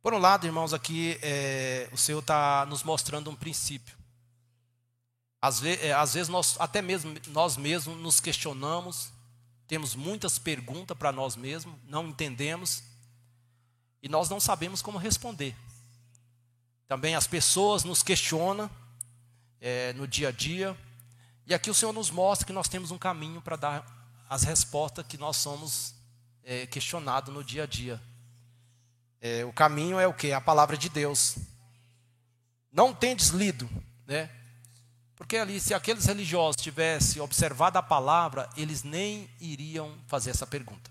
[0.00, 3.96] Por um lado, irmãos, aqui é, o Senhor está nos mostrando um princípio.
[5.46, 9.12] Às, é, às vezes nós, até mesmo nós mesmos nos questionamos,
[9.68, 12.82] temos muitas perguntas para nós mesmos, não entendemos
[14.02, 15.54] e nós não sabemos como responder.
[16.88, 18.68] Também as pessoas nos questionam
[19.60, 20.76] é, no dia a dia
[21.46, 23.86] e aqui o Senhor nos mostra que nós temos um caminho para dar
[24.28, 25.94] as respostas que nós somos
[26.42, 28.02] é, questionados no dia a dia.
[29.20, 30.32] É, o caminho é o que?
[30.32, 31.36] A palavra de Deus.
[32.72, 33.70] Não tendes lido,
[34.08, 34.28] né?
[35.16, 40.90] Porque ali, se aqueles religiosos tivessem observado a palavra, eles nem iriam fazer essa pergunta.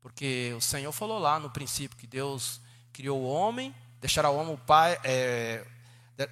[0.00, 2.60] Porque o Senhor falou lá no princípio que Deus
[2.92, 5.66] criou o homem, deixará o homem o pai, é,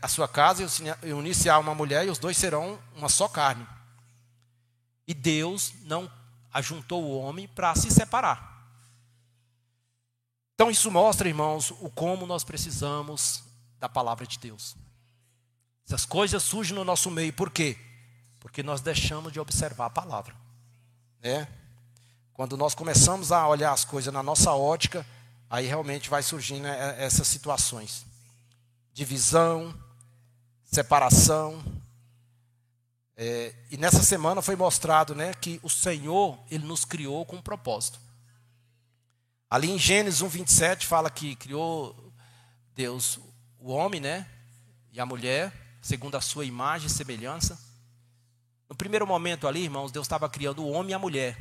[0.01, 0.63] a sua casa
[1.03, 3.67] e unir-se a uma mulher, e os dois serão uma só carne.
[5.09, 6.11] E Deus não
[6.53, 8.55] ajuntou o homem para se separar.
[10.55, 13.43] Então isso mostra, irmãos, o como nós precisamos
[13.81, 14.77] da palavra de Deus.
[15.87, 17.77] Essas coisas surgem no nosso meio, por quê?
[18.41, 20.35] Porque nós deixamos de observar a palavra.
[21.21, 21.47] Né?
[22.33, 25.07] Quando nós começamos a olhar as coisas na nossa ótica,
[25.49, 28.05] aí realmente vai surgindo essas situações.
[28.93, 29.75] Divisão,
[30.65, 31.63] separação.
[33.17, 37.43] É, e nessa semana foi mostrado né, que o Senhor, Ele nos criou com um
[37.43, 38.01] propósito.
[39.49, 42.13] Ali em Gênesis 1, 27 fala que criou
[42.75, 43.21] Deus
[43.61, 44.29] o homem, né?
[44.93, 45.53] E a mulher,
[45.85, 47.61] segundo a sua imagem e semelhança.
[48.67, 51.39] No primeiro momento ali, irmãos, Deus estava criando o homem e a mulher.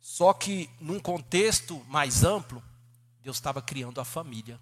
[0.00, 2.60] Só que num contexto mais amplo,
[3.22, 4.58] Deus estava criando a família.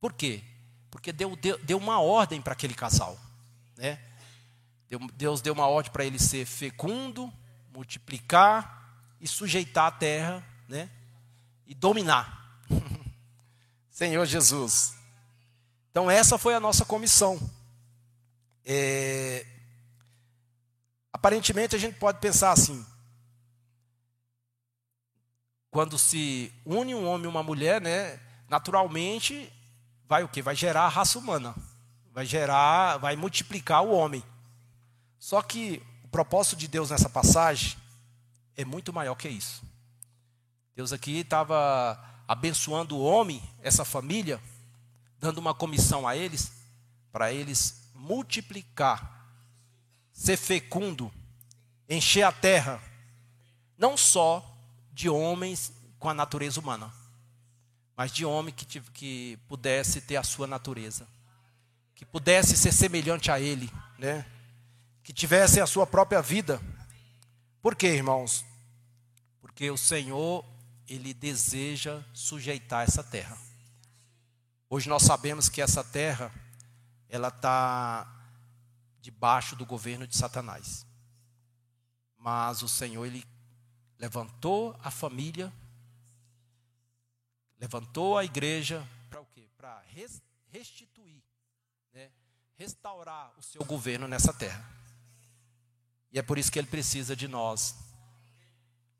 [0.00, 0.44] Por quê?
[0.92, 3.18] Porque deu, deu, deu uma ordem para aquele casal.
[3.76, 3.98] Né?
[5.14, 7.32] Deus deu uma ordem para ele ser fecundo,
[7.72, 10.88] multiplicar e sujeitar a terra né?
[11.66, 12.62] e dominar.
[13.90, 15.03] Senhor Jesus.
[15.94, 17.38] Então, essa foi a nossa comissão.
[18.64, 19.46] É...
[21.12, 22.84] Aparentemente, a gente pode pensar assim:
[25.70, 29.52] quando se une um homem e uma mulher, né, naturalmente,
[30.04, 30.42] vai o que?
[30.42, 31.54] Vai gerar a raça humana.
[32.10, 34.24] Vai gerar, vai multiplicar o homem.
[35.16, 37.78] Só que o propósito de Deus nessa passagem
[38.56, 39.62] é muito maior que isso.
[40.74, 44.42] Deus aqui estava abençoando o homem, essa família,
[45.24, 46.52] dando uma comissão a eles,
[47.10, 49.26] para eles multiplicar,
[50.12, 51.10] ser fecundo,
[51.88, 52.78] encher a terra,
[53.78, 54.44] não só
[54.92, 56.92] de homens com a natureza humana,
[57.96, 61.08] mas de homem que, que pudesse ter a sua natureza,
[61.94, 64.26] que pudesse ser semelhante a ele, né?
[65.02, 66.60] que tivesse a sua própria vida.
[67.62, 68.44] Por quê, irmãos?
[69.40, 70.44] Porque o Senhor
[70.86, 73.38] ele deseja sujeitar essa terra.
[74.74, 76.32] Hoje nós sabemos que essa terra
[77.08, 78.12] ela está
[79.00, 80.84] debaixo do governo de Satanás.
[82.18, 83.24] Mas o Senhor ele
[84.00, 85.52] levantou a família,
[87.56, 89.48] levantou a igreja para o quê?
[89.56, 89.80] Para
[90.50, 91.22] restituir,
[91.92, 92.10] né?
[92.56, 94.68] restaurar o seu governo nessa terra.
[96.10, 97.76] E é por isso que ele precisa de nós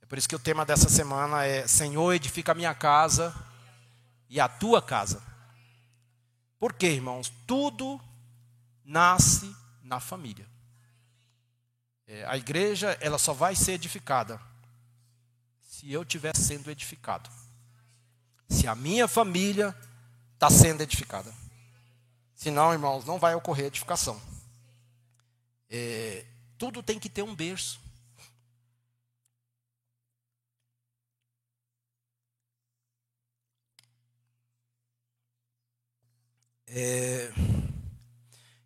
[0.01, 3.35] é por isso que o tema dessa semana é Senhor, edifica a minha casa
[4.29, 5.34] e a tua casa.
[6.65, 7.31] Por quê, irmãos?
[7.47, 8.01] Tudo
[8.83, 10.47] nasce na família.
[12.07, 14.41] É, a igreja, ela só vai ser edificada
[15.61, 17.29] se eu estiver sendo edificado.
[18.49, 19.77] Se a minha família
[20.33, 21.35] está sendo edificada.
[22.35, 24.19] Senão, irmãos, não vai ocorrer edificação.
[25.69, 26.25] É,
[26.57, 27.79] tudo tem que ter um berço.
[36.67, 37.33] É...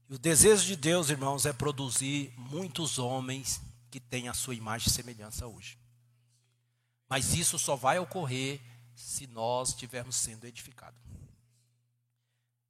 [0.08, 4.90] O desejo de Deus, irmãos, é produzir muitos homens que têm a sua imagem e
[4.90, 5.78] semelhança hoje.
[7.08, 8.60] Mas isso só vai ocorrer
[8.94, 11.00] se nós estivermos sendo edificados.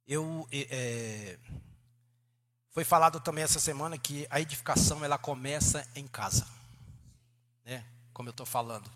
[0.05, 1.37] Eu é,
[2.71, 6.47] foi falado também essa semana que a edificação ela começa em casa,
[7.65, 7.85] né?
[8.13, 8.89] Como eu estou falando.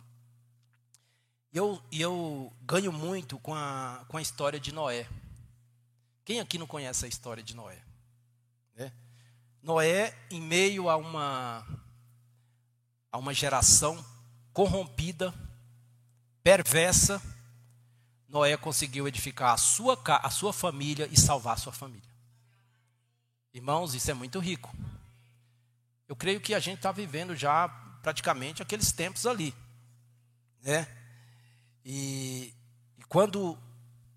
[1.51, 5.07] E eu, eu ganho muito com a, com a história de Noé.
[6.25, 7.81] Quem aqui não conhece a história de Noé?
[8.75, 8.91] Né?
[9.61, 11.65] Noé, em meio a uma,
[13.11, 14.03] a uma geração
[14.53, 15.33] corrompida,
[16.41, 17.21] perversa,
[18.27, 22.09] Noé conseguiu edificar a sua, a sua família e salvar a sua família.
[23.53, 24.75] Irmãos, isso é muito rico.
[26.07, 27.69] Eu creio que a gente está vivendo já
[28.01, 29.53] praticamente aqueles tempos ali.
[30.61, 30.87] Né?
[31.85, 32.53] E,
[32.97, 33.57] e quando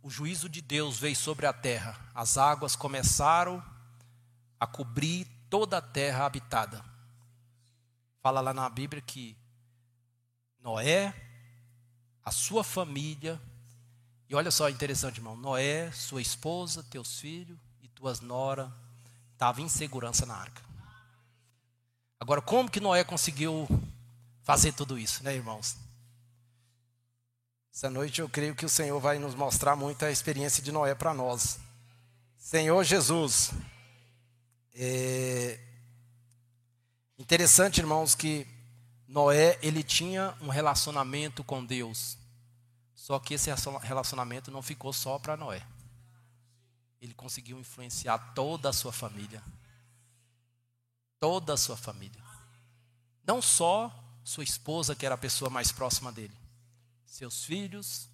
[0.06, 3.60] o juízo de Deus veio sobre a terra, as águas começaram
[4.60, 6.80] a cobrir toda a terra habitada.
[8.22, 9.36] Fala lá na Bíblia que
[10.60, 11.12] Noé,
[12.24, 13.42] a sua família,
[14.28, 18.70] e olha só interessante, irmão, Noé, sua esposa, teus filhos e tuas noras
[19.32, 20.62] estavam em segurança na arca.
[22.20, 23.66] Agora, como que Noé conseguiu
[24.44, 25.76] fazer tudo isso, né, irmãos?
[27.76, 31.12] Essa noite eu creio que o Senhor vai nos mostrar muita experiência de Noé para
[31.12, 31.58] nós.
[32.38, 33.50] Senhor Jesus.
[34.74, 35.60] É
[37.18, 38.46] interessante, irmãos, que
[39.06, 42.16] Noé ele tinha um relacionamento com Deus.
[42.94, 43.50] Só que esse
[43.82, 45.62] relacionamento não ficou só para Noé.
[46.98, 49.42] Ele conseguiu influenciar toda a sua família
[51.20, 52.22] toda a sua família.
[53.26, 53.92] Não só
[54.24, 56.36] sua esposa, que era a pessoa mais próxima dele,
[57.16, 58.08] seus filhos,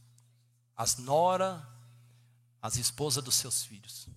[0.77, 1.67] as nora,
[2.61, 4.09] as esposas dos seus filhos.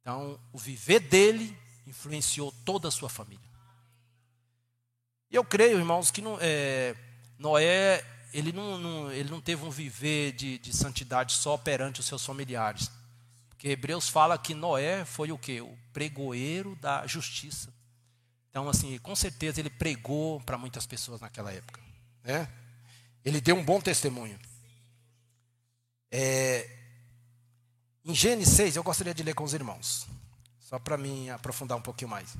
[0.00, 3.50] Então, o viver dele influenciou toda a sua família.
[5.30, 6.96] E eu creio, irmãos, que não, é,
[7.38, 12.06] Noé ele não, não, ele não teve um viver de, de santidade só perante os
[12.06, 12.90] seus familiares.
[13.48, 15.60] Porque Hebreus fala que Noé foi o que?
[15.60, 17.72] O pregoeiro da justiça.
[18.48, 21.80] Então, assim, com certeza ele pregou para muitas pessoas naquela época.
[22.24, 22.48] Né?
[23.24, 24.38] Ele deu um bom testemunho.
[26.10, 26.68] É,
[28.04, 30.06] em Gênesis 6, eu gostaria de ler com os irmãos,
[30.58, 32.36] só para mim aprofundar um pouquinho mais.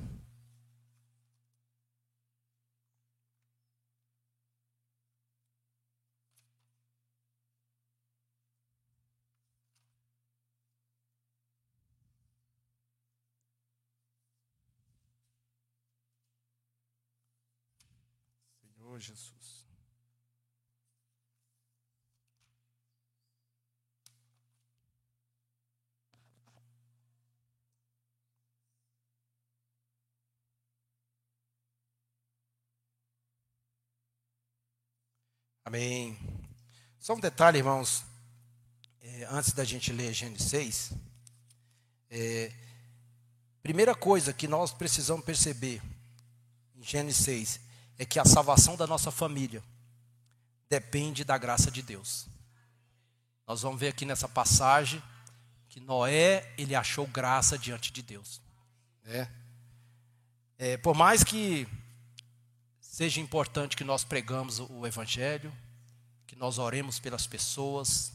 [19.01, 19.70] Jesus.
[35.71, 36.19] Amém.
[36.99, 38.03] Só um detalhe, irmãos,
[39.01, 40.91] é, antes da gente ler Gênesis 6.
[42.09, 42.51] É,
[43.63, 45.81] primeira coisa que nós precisamos perceber
[46.75, 47.59] em Gênesis 6
[47.97, 49.63] é que a salvação da nossa família
[50.69, 52.27] depende da graça de Deus.
[53.47, 55.01] Nós vamos ver aqui nessa passagem
[55.69, 58.41] que Noé ele achou graça diante de Deus.
[59.05, 59.25] É.
[60.57, 61.65] É, por mais que
[63.01, 65.51] seja importante que nós pregamos o Evangelho,
[66.27, 68.13] que nós oremos pelas pessoas,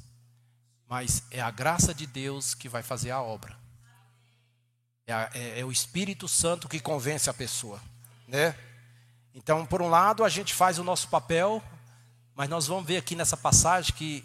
[0.88, 3.58] mas é a graça de Deus que vai fazer a obra.
[5.04, 7.82] É, a, é, é o Espírito Santo que convence a pessoa,
[8.28, 8.56] né?
[9.34, 11.60] Então, por um lado, a gente faz o nosso papel,
[12.32, 14.24] mas nós vamos ver aqui nessa passagem que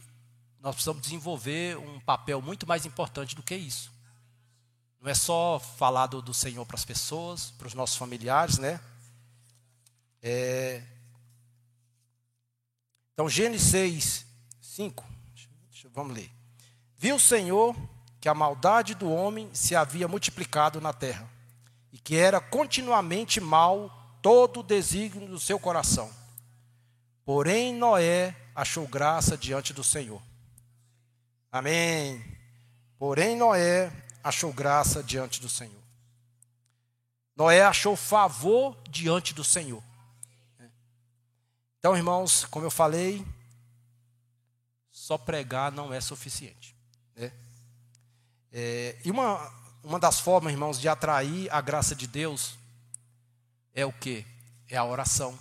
[0.60, 3.92] nós precisamos desenvolver um papel muito mais importante do que isso.
[5.02, 8.80] Não é só falar do, do Senhor para as pessoas, para os nossos familiares, né?
[10.22, 10.84] É...
[13.14, 14.26] Então, Gênesis 6,
[14.62, 15.06] 5.
[15.94, 16.32] Vamos ler.
[16.98, 17.76] Viu o Senhor
[18.20, 21.28] que a maldade do homem se havia multiplicado na terra,
[21.92, 26.10] e que era continuamente mal todo o desígnio do seu coração.
[27.26, 30.22] Porém, Noé achou graça diante do Senhor.
[31.52, 32.24] Amém.
[33.00, 33.92] Porém, Noé
[34.24, 35.82] achou graça diante do Senhor.
[37.36, 39.84] Noé achou favor diante do Senhor.
[41.82, 43.26] Então, irmãos, como eu falei,
[44.92, 46.76] só pregar não é suficiente.
[47.16, 47.34] Né?
[48.52, 49.52] É, e uma,
[49.84, 52.56] uma das formas, irmãos, de atrair a graça de Deus
[53.74, 54.24] é o que?
[54.70, 55.36] É a oração.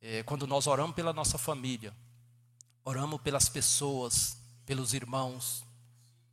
[0.00, 1.92] É quando nós oramos pela nossa família,
[2.84, 5.64] oramos pelas pessoas, pelos irmãos,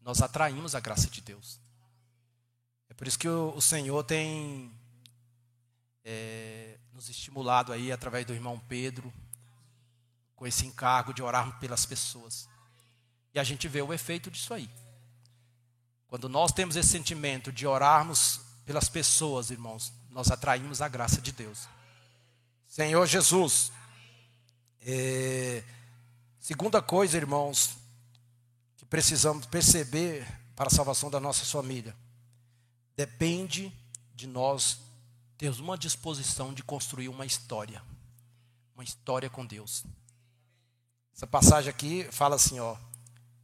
[0.03, 1.59] nós atraímos a graça de Deus.
[2.91, 4.71] É por isso que o, o Senhor tem
[6.05, 9.13] é, nos estimulado aí através do irmão Pedro,
[10.35, 12.45] com esse encargo de orarmos pelas pessoas.
[13.33, 14.69] E a gente vê o efeito disso aí.
[16.09, 21.31] Quando nós temos esse sentimento de orarmos pelas pessoas, irmãos, nós atraímos a graça de
[21.31, 21.69] Deus.
[22.67, 23.71] Senhor Jesus.
[24.81, 25.63] É,
[26.37, 27.77] segunda coisa, irmãos,
[28.75, 31.95] que precisamos perceber para a salvação da nossa família.
[32.97, 33.71] depende
[34.13, 34.88] de nós
[35.39, 37.81] termos uma disposição de construir uma história,
[38.75, 39.85] uma história com Deus.
[41.15, 42.75] Essa passagem aqui fala assim, ó,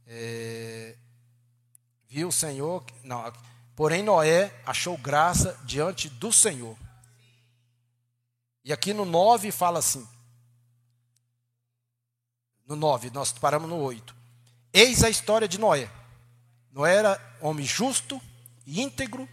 [0.06, 0.94] é,
[2.06, 3.32] viu o Senhor, não,
[3.74, 6.76] porém Noé achou graça diante do Senhor.
[8.62, 10.06] E aqui no 9 fala assim,
[12.66, 14.14] no 9, nós paramos no 8.
[14.70, 15.90] Eis a história de Noé.
[16.70, 18.20] Noé era homem justo
[18.66, 19.26] e íntegro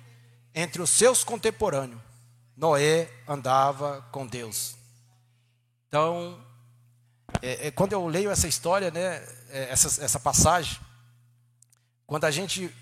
[0.55, 2.12] entre os seus contemporâneos.
[2.56, 4.76] Noé andava com Deus.
[5.88, 6.39] Então,
[7.41, 9.18] é, é, quando eu leio essa história, né,
[9.49, 10.80] é, essa, essa passagem,
[12.06, 12.74] quando a gente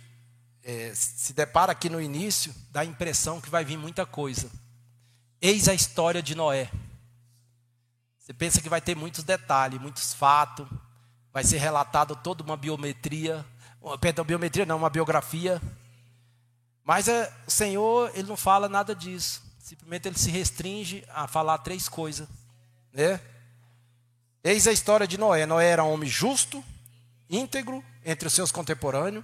[0.64, 4.50] é, se depara aqui no início, dá a impressão que vai vir muita coisa.
[5.42, 6.70] Eis a história de Noé.
[8.20, 10.68] Você pensa que vai ter muitos detalhes, muitos fatos,
[11.34, 13.46] vai ser relatado toda uma biometria,
[14.00, 15.62] perdão, biometria não, uma biografia.
[16.84, 19.51] Mas é, o Senhor, ele não fala nada disso.
[19.72, 22.28] Simplesmente ele se restringe a falar três coisas,
[22.92, 23.22] né?
[24.44, 25.46] Eis a história de Noé.
[25.46, 26.62] Noé era um homem justo,
[27.30, 29.24] íntegro entre os seus contemporâneos.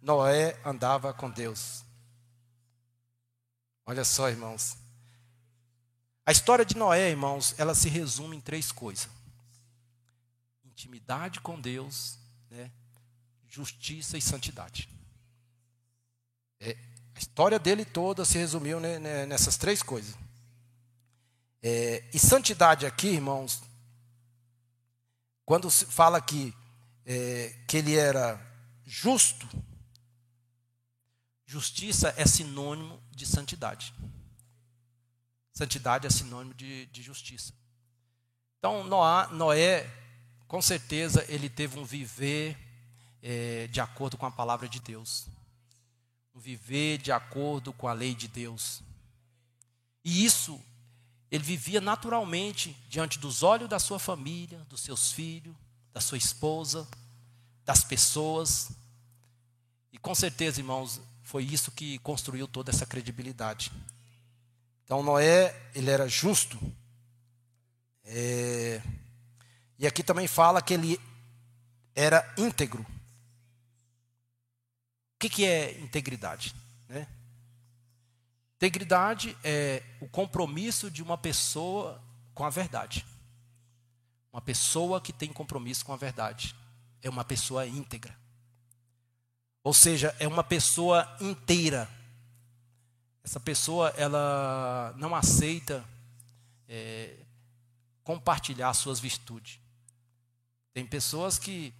[0.00, 1.84] Noé andava com Deus.
[3.84, 4.74] Olha só, irmãos.
[6.24, 9.10] A história de Noé, irmãos, ela se resume em três coisas:
[10.64, 12.18] intimidade com Deus,
[12.50, 12.70] né?
[13.46, 14.88] justiça e santidade.
[16.58, 16.74] É,
[17.14, 20.14] a história dele toda se resumiu nessas três coisas.
[21.62, 23.62] É, e santidade aqui, irmãos,
[25.44, 26.54] quando se fala aqui
[27.06, 28.40] é, que ele era
[28.84, 29.48] justo,
[31.46, 33.94] justiça é sinônimo de santidade.
[35.52, 37.52] Santidade é sinônimo de, de justiça.
[38.58, 39.90] Então, Noé, Noé,
[40.48, 42.58] com certeza, ele teve um viver
[43.22, 45.28] é, de acordo com a palavra de Deus.
[46.34, 48.82] Viver de acordo com a lei de Deus.
[50.04, 50.60] E isso,
[51.30, 55.54] ele vivia naturalmente diante dos olhos da sua família, dos seus filhos,
[55.92, 56.86] da sua esposa,
[57.64, 58.70] das pessoas.
[59.92, 63.72] E com certeza, irmãos, foi isso que construiu toda essa credibilidade.
[64.84, 66.58] Então Noé, ele era justo.
[68.04, 68.82] É,
[69.78, 71.00] e aqui também fala que ele
[71.94, 72.84] era íntegro.
[75.24, 76.54] Que, que é integridade?
[76.86, 77.08] Né?
[78.56, 81.98] Integridade é o compromisso de uma pessoa
[82.34, 83.06] com a verdade.
[84.30, 86.54] Uma pessoa que tem compromisso com a verdade
[87.00, 88.14] é uma pessoa íntegra.
[89.62, 91.88] Ou seja, é uma pessoa inteira
[93.24, 95.82] essa pessoa ela não aceita
[96.68, 97.16] é,
[98.02, 99.58] compartilhar suas virtudes.
[100.74, 101.72] Tem pessoas que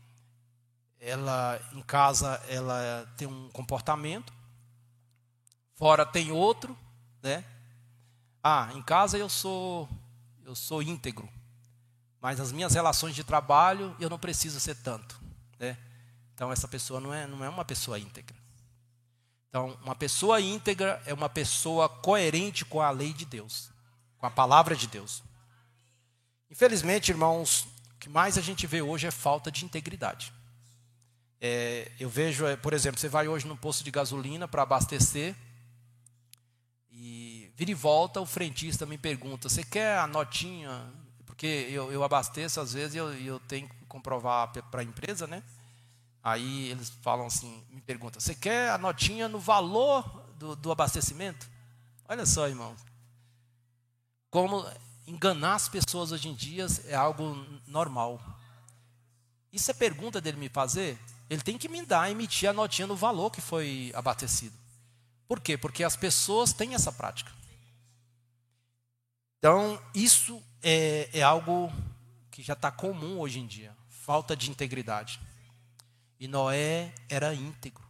[1.04, 4.32] ela em casa ela tem um comportamento,
[5.74, 6.76] fora tem outro,
[7.22, 7.44] né?
[8.42, 9.88] Ah, em casa eu sou
[10.44, 11.28] eu sou íntegro,
[12.20, 15.20] mas nas minhas relações de trabalho eu não preciso ser tanto,
[15.58, 15.76] né?
[16.32, 18.36] Então essa pessoa não é não é uma pessoa íntegra.
[19.48, 23.70] Então, uma pessoa íntegra é uma pessoa coerente com a lei de Deus,
[24.18, 25.22] com a palavra de Deus.
[26.50, 30.32] Infelizmente, irmãos, o que mais a gente vê hoje é falta de integridade.
[31.46, 35.36] É, eu vejo, é, por exemplo, você vai hoje num posto de gasolina para abastecer
[36.90, 40.90] e vira e volta, o frentista me pergunta: você quer a notinha?
[41.26, 45.26] Porque eu, eu abasteço às vezes e eu, eu tenho que comprovar para a empresa,
[45.26, 45.42] né?
[46.22, 50.02] Aí eles falam assim, me perguntam, você quer a notinha no valor
[50.38, 51.46] do, do abastecimento?
[52.08, 52.80] Olha só, irmãos.
[54.30, 54.66] Como
[55.06, 57.36] enganar as pessoas hoje em dia é algo
[57.66, 58.18] normal.
[59.52, 60.98] Isso é pergunta dele me fazer?
[61.28, 64.56] Ele tem que me dar, emitir a notinha no valor que foi abastecido.
[65.26, 65.56] Por quê?
[65.56, 67.32] Porque as pessoas têm essa prática.
[69.38, 71.72] Então, isso é, é algo
[72.30, 73.76] que já está comum hoje em dia.
[73.88, 75.20] Falta de integridade.
[76.18, 77.84] E Noé era íntegro.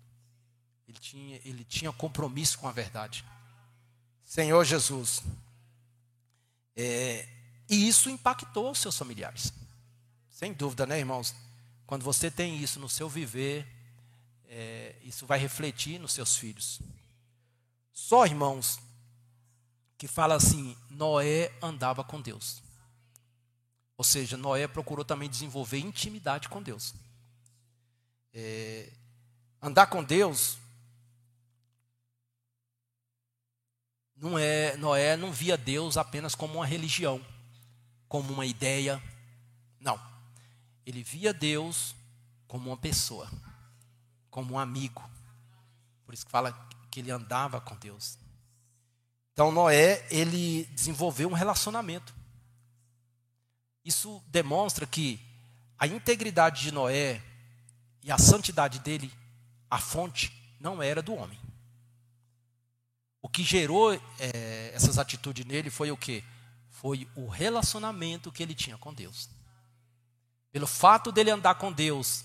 [0.88, 3.24] Ele tinha, ele tinha compromisso com a verdade.
[4.24, 5.22] Senhor Jesus.
[6.76, 7.28] É,
[7.68, 9.52] e isso impactou os seus familiares.
[10.30, 11.34] Sem dúvida, né, irmãos?
[11.86, 13.66] Quando você tem isso no seu viver,
[14.46, 16.80] é, isso vai refletir nos seus filhos.
[17.92, 18.80] Só, irmãos,
[19.96, 22.62] que fala assim: Noé andava com Deus.
[23.96, 26.94] Ou seja, Noé procurou também desenvolver intimidade com Deus.
[28.32, 28.90] É,
[29.62, 30.58] andar com Deus
[34.16, 37.24] não é Noé não via Deus apenas como uma religião,
[38.08, 39.02] como uma ideia.
[40.86, 41.94] Ele via Deus
[42.46, 43.30] como uma pessoa,
[44.30, 45.02] como um amigo.
[46.04, 48.18] Por isso que fala porque ele andava com Deus.
[49.32, 52.14] Então Noé, ele desenvolveu um relacionamento.
[53.84, 55.20] Isso demonstra que
[55.78, 57.20] a integridade de Noé
[58.02, 59.12] e a santidade dele,
[59.68, 61.38] a fonte, não era do homem.
[63.20, 66.22] O que gerou é, essas atitudes nele foi o que?
[66.70, 69.28] Foi o relacionamento que ele tinha com Deus.
[70.54, 72.24] Pelo fato dele andar com Deus,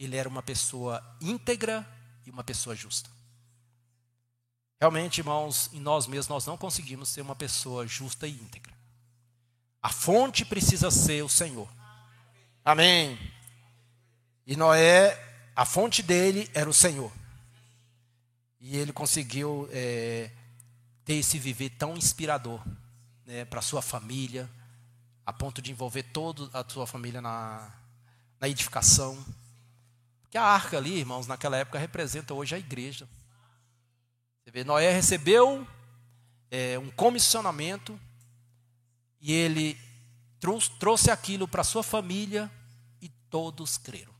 [0.00, 1.86] ele era uma pessoa íntegra
[2.26, 3.08] e uma pessoa justa.
[4.80, 8.74] Realmente, irmãos, em nós mesmos nós não conseguimos ser uma pessoa justa e íntegra.
[9.80, 11.68] A fonte precisa ser o Senhor.
[12.64, 13.16] Amém.
[14.44, 15.16] E Noé,
[15.54, 17.12] a fonte dele era o Senhor.
[18.58, 20.32] E ele conseguiu é,
[21.04, 22.60] ter esse viver tão inspirador
[23.24, 24.50] né, para sua família,
[25.28, 27.70] a ponto de envolver toda a sua família na,
[28.40, 29.22] na edificação.
[30.22, 33.06] Porque a arca ali, irmãos, naquela época representa hoje a igreja.
[34.40, 35.68] Você vê, Noé recebeu
[36.50, 38.00] é, um comissionamento
[39.20, 39.78] e ele
[40.40, 42.50] trouxe, trouxe aquilo para sua família
[42.98, 44.14] e todos creram.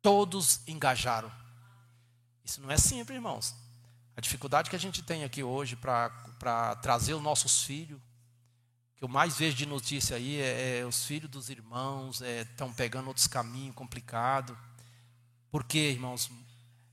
[0.00, 1.32] Todos engajaram.
[2.44, 3.52] Isso não é simples, irmãos.
[4.16, 8.00] A dificuldade que a gente tem aqui hoje para trazer os nossos filhos,
[8.98, 12.72] que eu mais vejo de notícia aí é, é os filhos dos irmãos estão é,
[12.72, 14.56] pegando outros caminhos complicados.
[15.52, 16.28] Porque, irmãos,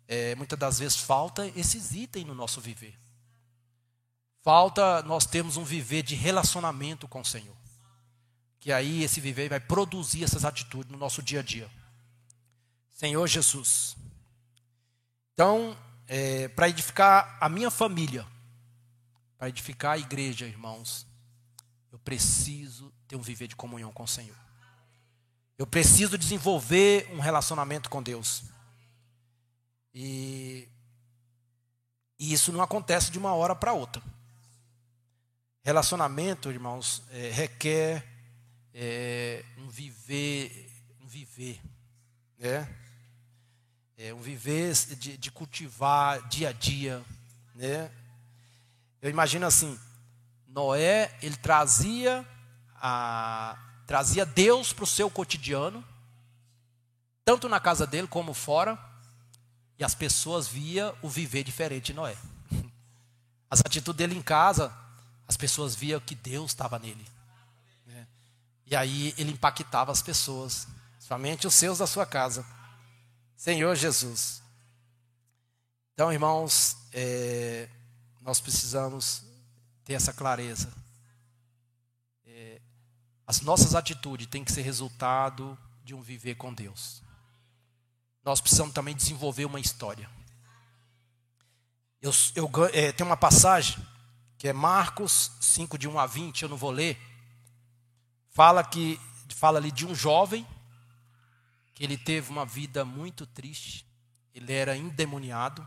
[0.07, 2.95] é, muitas das vezes falta esses itens no nosso viver.
[4.43, 7.57] Falta nós termos um viver de relacionamento com o Senhor.
[8.59, 11.69] Que aí esse viver vai produzir essas atitudes no nosso dia a dia.
[12.91, 13.97] Senhor Jesus.
[15.33, 15.75] Então,
[16.07, 18.25] é, para edificar a minha família,
[19.39, 21.04] para edificar a igreja, irmãos,
[22.05, 24.37] preciso ter um viver de comunhão com o Senhor.
[25.57, 28.43] Eu preciso desenvolver um relacionamento com Deus.
[29.93, 30.67] E,
[32.19, 34.01] e isso não acontece de uma hora para outra.
[35.63, 38.05] Relacionamento, irmãos, é, requer
[38.73, 41.59] é, um viver, um viver,
[42.37, 42.69] né?
[43.97, 47.03] É, um viver de, de cultivar dia a dia,
[47.55, 47.89] né?
[49.01, 49.79] Eu imagino assim,
[50.55, 52.25] Noé, ele trazia
[52.77, 55.83] a, trazia Deus para o seu cotidiano,
[57.25, 58.79] tanto na casa dele como fora,
[59.77, 62.15] e as pessoas via o viver diferente de Noé.
[63.51, 64.73] As atitudes dele em casa,
[65.27, 67.05] as pessoas via que Deus estava nele.
[67.85, 68.07] Né?
[68.65, 70.67] E aí ele impactava as pessoas,
[70.99, 72.45] somente os seus da sua casa.
[73.35, 74.41] Senhor Jesus.
[75.93, 77.69] Então, irmãos, é,
[78.21, 79.23] nós precisamos
[79.85, 80.73] ter essa clareza.
[82.25, 82.59] É,
[83.25, 87.05] as nossas atitudes têm que ser resultado de um viver com Deus
[88.25, 90.09] nós precisamos também desenvolver uma história.
[92.01, 93.77] Eu, eu é, tem uma passagem
[94.35, 96.99] que é Marcos 5, de 1 a 20, eu não vou ler.
[98.31, 100.45] Fala que fala ali de um jovem
[101.75, 103.85] que ele teve uma vida muito triste.
[104.33, 105.65] Ele era endemoniado.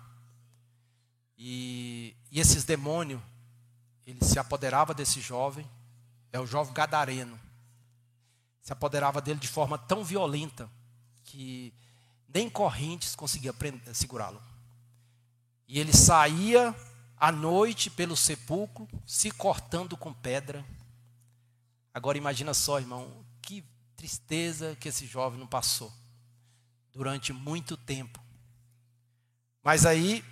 [1.37, 3.23] E, e esses demônios,
[4.11, 5.69] ele se apoderava desse jovem.
[6.33, 7.39] É o jovem gadareno.
[8.63, 10.71] Se apoderava dele de forma tão violenta
[11.25, 11.75] que
[12.27, 13.55] nem correntes conseguia
[13.93, 14.43] segurá-lo.
[15.67, 16.75] E ele saía
[17.19, 20.65] à noite pelo sepulcro, se cortando com pedra.
[21.93, 23.63] Agora imagina só, irmão, que
[23.95, 25.93] tristeza que esse jovem não passou
[26.93, 28.19] durante muito tempo.
[29.63, 30.25] Mas aí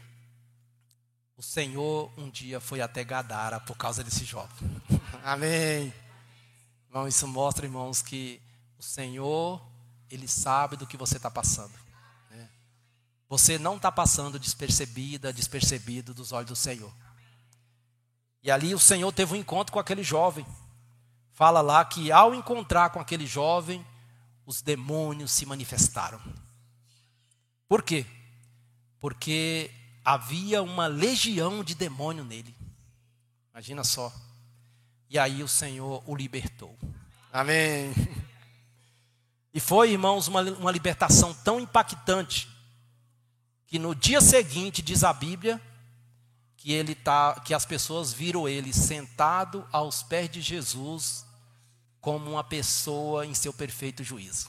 [1.37, 4.83] o Senhor um dia foi até Gadara por causa desse jovem.
[5.23, 5.93] Amém.
[6.89, 8.41] Irmão, isso mostra, irmãos, que
[8.79, 9.61] o Senhor,
[10.11, 11.87] Ele sabe do que você está passando.
[13.29, 16.93] Você não está passando despercebida, despercebido dos olhos do Senhor.
[18.43, 20.47] E ali o Senhor teve um encontro com aquele jovem.
[21.33, 23.85] Fala lá que ao encontrar com aquele jovem,
[24.47, 26.21] os demônios se manifestaram.
[27.69, 28.07] Por quê?
[29.01, 29.73] Porque
[30.07, 32.55] havia uma legião de demônio nele.
[33.51, 34.15] Imagina só.
[35.11, 36.79] E aí o Senhor o libertou.
[37.33, 37.93] Amém.
[39.53, 42.49] E foi, irmãos, uma, uma libertação tão impactante
[43.67, 45.61] que no dia seguinte diz a Bíblia
[46.57, 51.27] que ele tá, que as pessoas viram ele sentado aos pés de Jesus
[52.01, 54.47] como uma pessoa em seu perfeito juízo.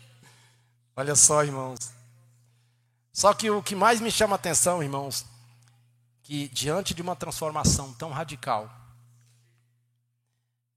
[0.96, 1.97] Olha só, irmãos.
[3.12, 5.24] Só que o que mais me chama a atenção, irmãos,
[6.22, 8.70] que diante de uma transformação tão radical,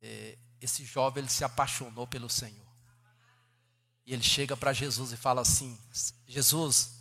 [0.02, 2.72] é, esse jovem ele se apaixonou pelo Senhor.
[4.06, 5.78] E ele chega para Jesus e fala assim:
[6.28, 6.92] Jesus,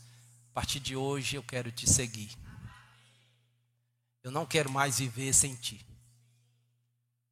[0.50, 2.36] a partir de hoje eu quero te seguir.
[4.22, 5.86] Eu não quero mais viver sem ti.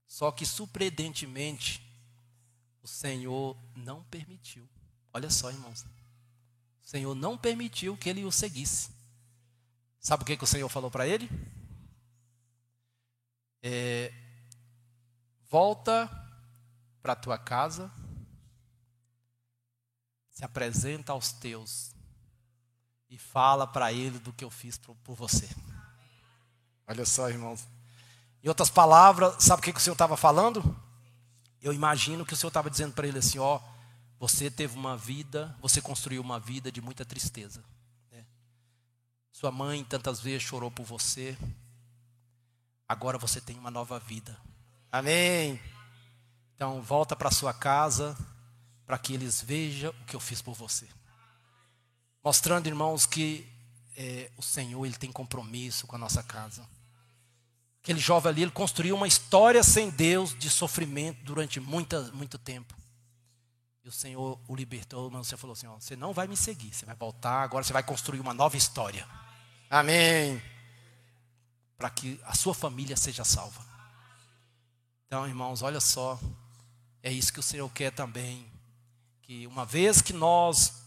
[0.06, 1.82] Só que surpreendentemente,
[2.82, 4.66] o Senhor não permitiu.
[5.12, 5.84] Olha só, irmãos.
[6.88, 8.88] O Senhor não permitiu que ele o seguisse.
[10.00, 11.28] Sabe o que, que o Senhor falou para ele?
[13.62, 14.10] É,
[15.50, 16.08] volta
[17.02, 17.92] para a tua casa,
[20.30, 21.94] se apresenta aos teus
[23.10, 25.46] e fala para ele do que eu fiz por, por você.
[26.86, 27.68] Olha só, irmãos.
[28.42, 30.74] Em outras palavras, sabe o que, que o Senhor estava falando?
[31.60, 33.60] Eu imagino que o Senhor estava dizendo para ele assim: ó,
[34.18, 37.62] você teve uma vida, você construiu uma vida de muita tristeza.
[38.10, 38.24] Né?
[39.30, 41.38] Sua mãe tantas vezes chorou por você.
[42.88, 44.36] Agora você tem uma nova vida.
[44.90, 45.60] Amém.
[46.54, 48.16] Então volta para sua casa
[48.84, 50.88] para que eles vejam o que eu fiz por você.
[52.24, 53.46] Mostrando, irmãos, que
[53.96, 56.66] é, o Senhor ele tem compromisso com a nossa casa.
[57.82, 62.74] Aquele jovem ali, ele construiu uma história sem Deus de sofrimento durante muita, muito tempo.
[63.88, 66.74] E o Senhor o libertou, mas você falou assim: ó, você não vai me seguir,
[66.74, 69.08] você vai voltar, agora você vai construir uma nova história.
[69.70, 70.42] Amém.
[71.78, 73.64] Para que a sua família seja salva.
[75.06, 76.20] Então, irmãos, olha só,
[77.02, 78.46] é isso que o Senhor quer também.
[79.22, 80.82] Que uma vez que nós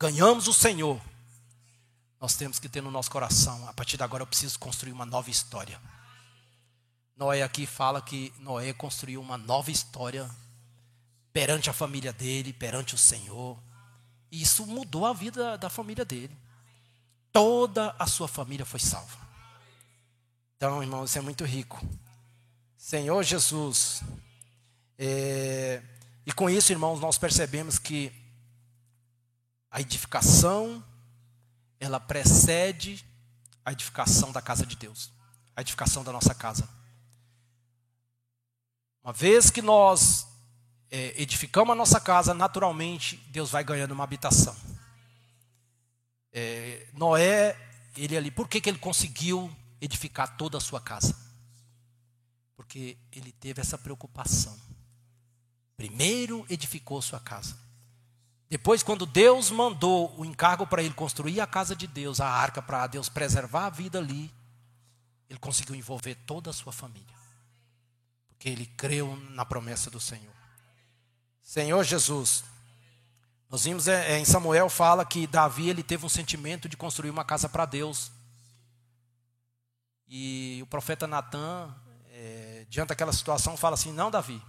[0.00, 0.98] ganhamos o Senhor,
[2.18, 5.04] nós temos que ter no nosso coração, a partir de agora eu preciso construir uma
[5.04, 5.78] nova história.
[7.14, 10.26] Noé aqui fala que Noé construiu uma nova história
[11.36, 13.62] perante a família dele, perante o Senhor.
[14.32, 16.34] E isso mudou a vida da família dele.
[17.30, 19.18] Toda a sua família foi salva.
[20.56, 21.78] Então, irmão, isso é muito rico.
[22.78, 24.02] Senhor Jesus.
[24.96, 25.82] É,
[26.24, 28.10] e com isso, irmãos, nós percebemos que
[29.70, 30.82] a edificação
[31.78, 33.04] ela precede
[33.62, 35.12] a edificação da casa de Deus,
[35.54, 36.66] a edificação da nossa casa.
[39.04, 40.26] Uma vez que nós
[40.90, 44.56] é, edificamos a nossa casa, naturalmente Deus vai ganhando uma habitação.
[46.32, 47.56] É, Noé,
[47.96, 51.16] ele ali, por que, que ele conseguiu edificar toda a sua casa?
[52.54, 54.56] Porque ele teve essa preocupação.
[55.76, 57.56] Primeiro edificou sua casa.
[58.48, 62.62] Depois, quando Deus mandou o encargo para ele construir a casa de Deus, a arca,
[62.62, 64.32] para Deus preservar a vida ali,
[65.28, 67.16] ele conseguiu envolver toda a sua família.
[68.28, 70.32] Porque ele creu na promessa do Senhor.
[71.46, 72.42] Senhor Jesus,
[73.48, 77.08] nós vimos é, é, em Samuel fala que Davi ele teve um sentimento de construir
[77.08, 78.10] uma casa para Deus.
[80.08, 81.72] E o profeta Natan,
[82.10, 84.42] é, diante daquela situação, fala assim: Não, Davi,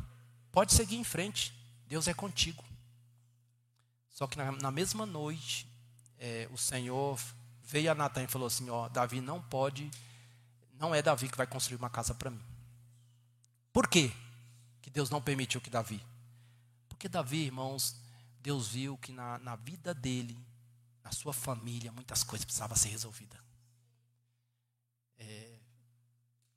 [0.52, 1.54] pode seguir em frente,
[1.86, 2.64] Deus é contigo.
[4.10, 5.72] Só que na, na mesma noite,
[6.18, 7.20] é, o Senhor
[7.62, 9.92] veio a Natan e falou assim: Ó, Davi não pode,
[10.80, 12.42] não é Davi que vai construir uma casa para mim.
[13.72, 14.12] Por quê?
[14.82, 16.04] Que Deus não permitiu que Davi?
[16.98, 17.96] Porque Davi, irmãos,
[18.42, 20.36] Deus viu que na, na vida dele,
[21.04, 23.40] na sua família, muitas coisas precisavam ser resolvidas.
[25.20, 25.60] É,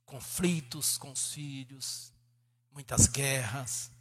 [0.03, 2.11] conflitos com os filhos,
[2.71, 3.91] muitas guerras,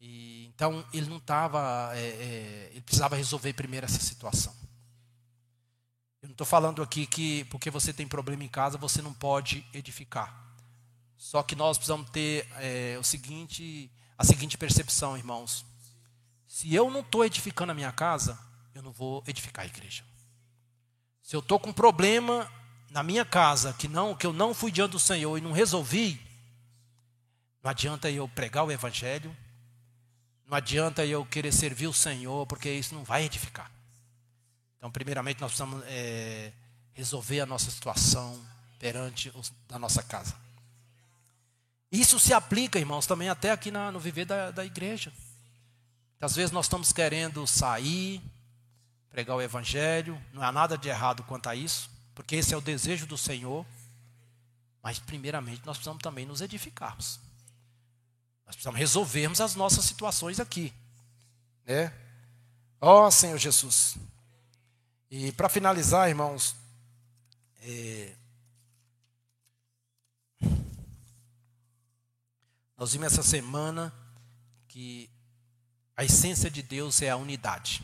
[0.00, 4.52] e, então ele não estava, é, é, ele precisava resolver primeiro essa situação.
[6.20, 9.64] Eu não estou falando aqui que porque você tem problema em casa você não pode
[9.72, 10.44] edificar.
[11.16, 13.88] Só que nós precisamos ter é, o seguinte,
[14.22, 15.66] a seguinte percepção, irmãos.
[16.46, 18.38] Se eu não estou edificando a minha casa,
[18.72, 20.04] eu não vou edificar a igreja.
[21.20, 22.48] Se eu estou com um problema
[22.90, 26.20] na minha casa que não, que eu não fui diante do Senhor e não resolvi,
[27.64, 29.36] não adianta eu pregar o evangelho,
[30.46, 33.72] não adianta eu querer servir o Senhor, porque isso não vai edificar.
[34.78, 36.52] Então, primeiramente, nós precisamos é,
[36.92, 38.40] resolver a nossa situação
[38.78, 40.36] perante os, da nossa casa.
[41.92, 45.12] Isso se aplica, irmãos, também até aqui na, no viver da, da igreja.
[46.18, 48.22] Às vezes nós estamos querendo sair,
[49.10, 52.62] pregar o Evangelho, não há nada de errado quanto a isso, porque esse é o
[52.62, 53.66] desejo do Senhor.
[54.82, 57.20] Mas, primeiramente, nós precisamos também nos edificarmos.
[58.46, 60.72] Nós precisamos resolvermos as nossas situações aqui.
[61.66, 61.92] Né?
[62.80, 63.96] Oh, Senhor Jesus.
[65.10, 66.56] E para finalizar, irmãos,
[67.60, 68.14] é...
[72.82, 73.94] nós vimos essa semana
[74.66, 75.08] que
[75.96, 77.80] a essência de Deus é a unidade.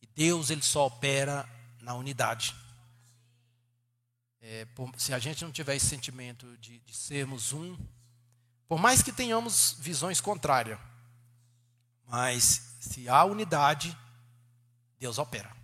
[0.00, 1.48] E Deus ele só opera
[1.80, 2.56] na unidade.
[4.40, 7.78] É, por, se a gente não tiver esse sentimento de, de sermos um,
[8.66, 10.80] por mais que tenhamos visões contrárias,
[12.08, 13.96] mas se há unidade,
[14.98, 15.56] Deus opera.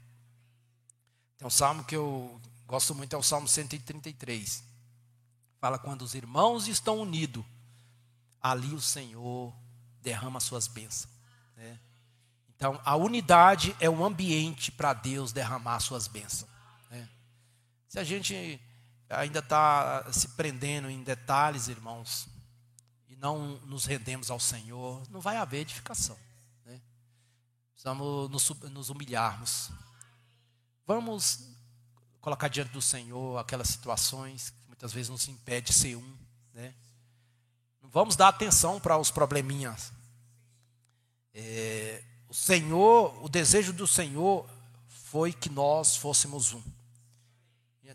[1.36, 4.62] Tem um salmo que eu gosto muito, é o Salmo 133.
[5.60, 7.44] Fala quando os irmãos estão unidos,
[8.50, 9.54] ali o Senhor
[10.02, 11.12] derrama suas bênçãos.
[11.56, 11.78] Né?
[12.54, 16.50] Então, a unidade é o ambiente para Deus derramar suas bênçãos.
[16.90, 17.08] Né?
[17.88, 18.60] Se a gente
[19.08, 22.28] ainda está se prendendo em detalhes, irmãos,
[23.08, 26.18] e não nos rendemos ao Senhor, não vai haver edificação.
[26.64, 26.80] Né?
[27.72, 29.70] Precisamos nos, nos humilharmos.
[30.86, 31.48] Vamos
[32.20, 36.16] colocar diante do Senhor aquelas situações muitas vezes nos impede de ser um.
[36.54, 36.72] Né?
[37.90, 39.92] Vamos dar atenção para os probleminhas.
[41.34, 44.48] É, o Senhor, o desejo do Senhor
[44.86, 46.62] foi que nós fôssemos um.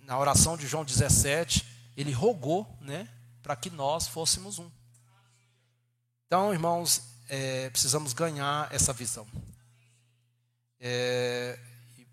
[0.01, 1.65] Na oração de João 17,
[1.95, 3.07] ele rogou né,
[3.41, 4.69] para que nós fôssemos um.
[6.25, 9.27] Então, irmãos, é, precisamos ganhar essa visão.
[10.79, 11.59] É,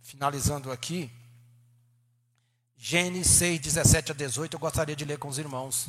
[0.03, 1.11] finalizando aqui,
[2.77, 5.89] Gênesis 6, 17 a 18, eu gostaria de ler com os irmãos.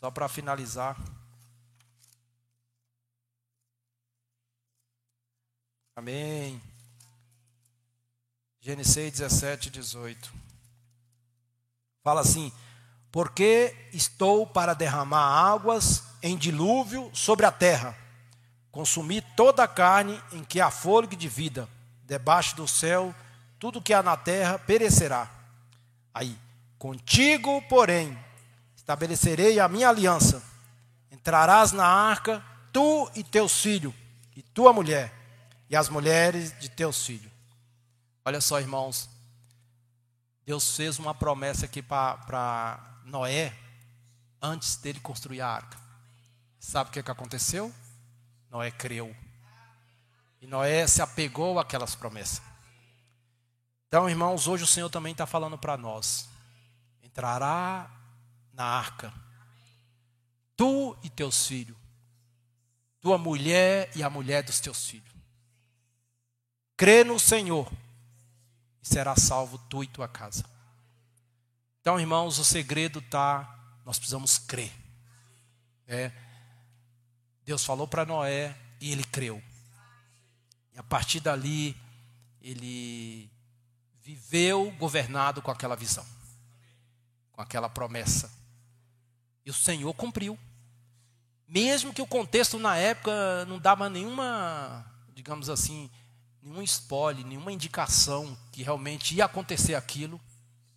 [0.00, 0.96] Só para finalizar.
[5.94, 6.58] Amém.
[8.62, 10.32] Gênesis 6, 17 e 18.
[12.02, 12.50] Fala assim:
[13.12, 17.94] Porque estou para derramar águas em dilúvio sobre a terra,
[18.72, 21.68] consumir toda a carne em que há fôlego de vida,
[22.06, 23.14] debaixo do céu,
[23.58, 25.30] tudo que há na terra perecerá
[26.14, 26.34] Aí,
[26.78, 28.18] contigo, porém,
[28.80, 30.42] estabelecerei a minha aliança.
[31.10, 33.94] Entrarás na arca, tu e teus filhos,
[34.34, 35.12] e tua mulher,
[35.68, 37.30] e as mulheres de teus filhos.
[38.24, 39.08] Olha só, irmãos.
[40.46, 43.54] Deus fez uma promessa aqui para Noé
[44.42, 45.78] antes dele construir a arca.
[46.58, 47.72] Sabe o que, que aconteceu?
[48.50, 49.14] Noé creu.
[50.40, 52.42] E Noé se apegou àquelas promessas.
[53.86, 56.28] Então, irmãos, hoje o Senhor também está falando para nós:
[57.02, 57.99] entrará
[58.60, 59.10] na arca,
[60.54, 61.78] tu e teus filhos,
[63.00, 65.10] tua mulher e a mulher dos teus filhos.
[66.76, 67.72] Crê no Senhor
[68.82, 70.44] e será salvo tu e tua casa.
[71.80, 73.48] Então, irmãos, o segredo está,
[73.86, 74.70] nós precisamos crer.
[75.86, 76.12] É,
[77.46, 79.42] Deus falou para Noé e ele creu.
[80.74, 81.74] E a partir dali,
[82.42, 83.30] ele
[84.02, 86.06] viveu governado com aquela visão,
[87.32, 88.39] com aquela promessa.
[89.50, 90.38] E o Senhor cumpriu.
[91.48, 95.90] Mesmo que o contexto na época não dava nenhuma, digamos assim,
[96.40, 100.20] nenhum spoiler, nenhuma indicação que realmente ia acontecer aquilo,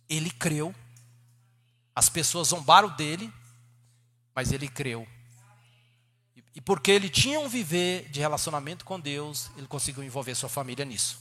[0.08, 0.74] ele creu.
[1.94, 3.32] As pessoas zombaram dele,
[4.34, 5.06] mas ele creu.
[6.52, 10.84] E porque ele tinha um viver de relacionamento com Deus, ele conseguiu envolver sua família
[10.84, 11.20] nisso.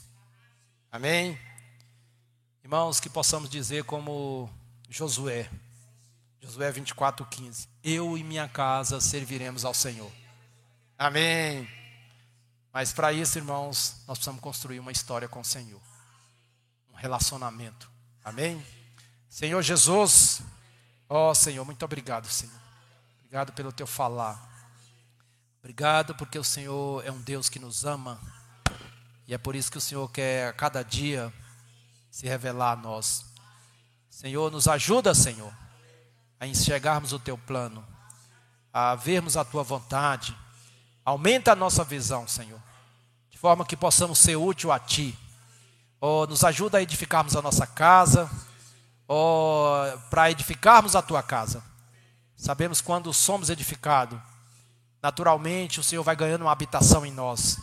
[0.91, 1.37] Amém?
[2.63, 4.49] Irmãos, que possamos dizer como
[4.89, 5.47] Josué,
[6.43, 10.11] Josué 24, 15: Eu e minha casa serviremos ao Senhor.
[10.97, 11.67] Amém.
[12.73, 15.79] Mas para isso, irmãos, nós precisamos construir uma história com o Senhor,
[16.91, 17.89] um relacionamento.
[18.25, 18.63] Amém?
[19.29, 20.41] Senhor Jesus,
[21.07, 22.59] ó oh, Senhor, muito obrigado, Senhor.
[23.19, 24.51] Obrigado pelo teu falar.
[25.59, 28.19] Obrigado porque o Senhor é um Deus que nos ama.
[29.25, 31.33] E é por isso que o Senhor quer a cada dia
[32.11, 33.25] se revelar a nós.
[34.09, 35.53] Senhor, nos ajuda, Senhor,
[36.43, 37.85] a enxergarmos o teu plano,
[38.73, 40.37] a vermos a tua vontade.
[41.05, 42.59] Aumenta a nossa visão, Senhor,
[43.29, 45.17] de forma que possamos ser útil a ti.
[46.01, 48.29] Oh, nos ajuda a edificarmos a nossa casa,
[49.07, 49.71] oh,
[50.09, 51.63] para edificarmos a tua casa.
[52.35, 54.19] Sabemos quando somos edificados,
[55.01, 57.57] naturalmente o Senhor vai ganhando uma habitação em nós.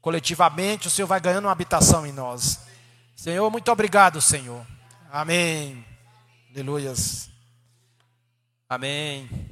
[0.00, 2.60] Coletivamente o Senhor vai ganhando uma habitação em nós.
[3.14, 4.66] Senhor, muito obrigado, Senhor.
[5.12, 5.84] Amém.
[6.50, 7.29] Aleluias.
[8.70, 9.49] Amém.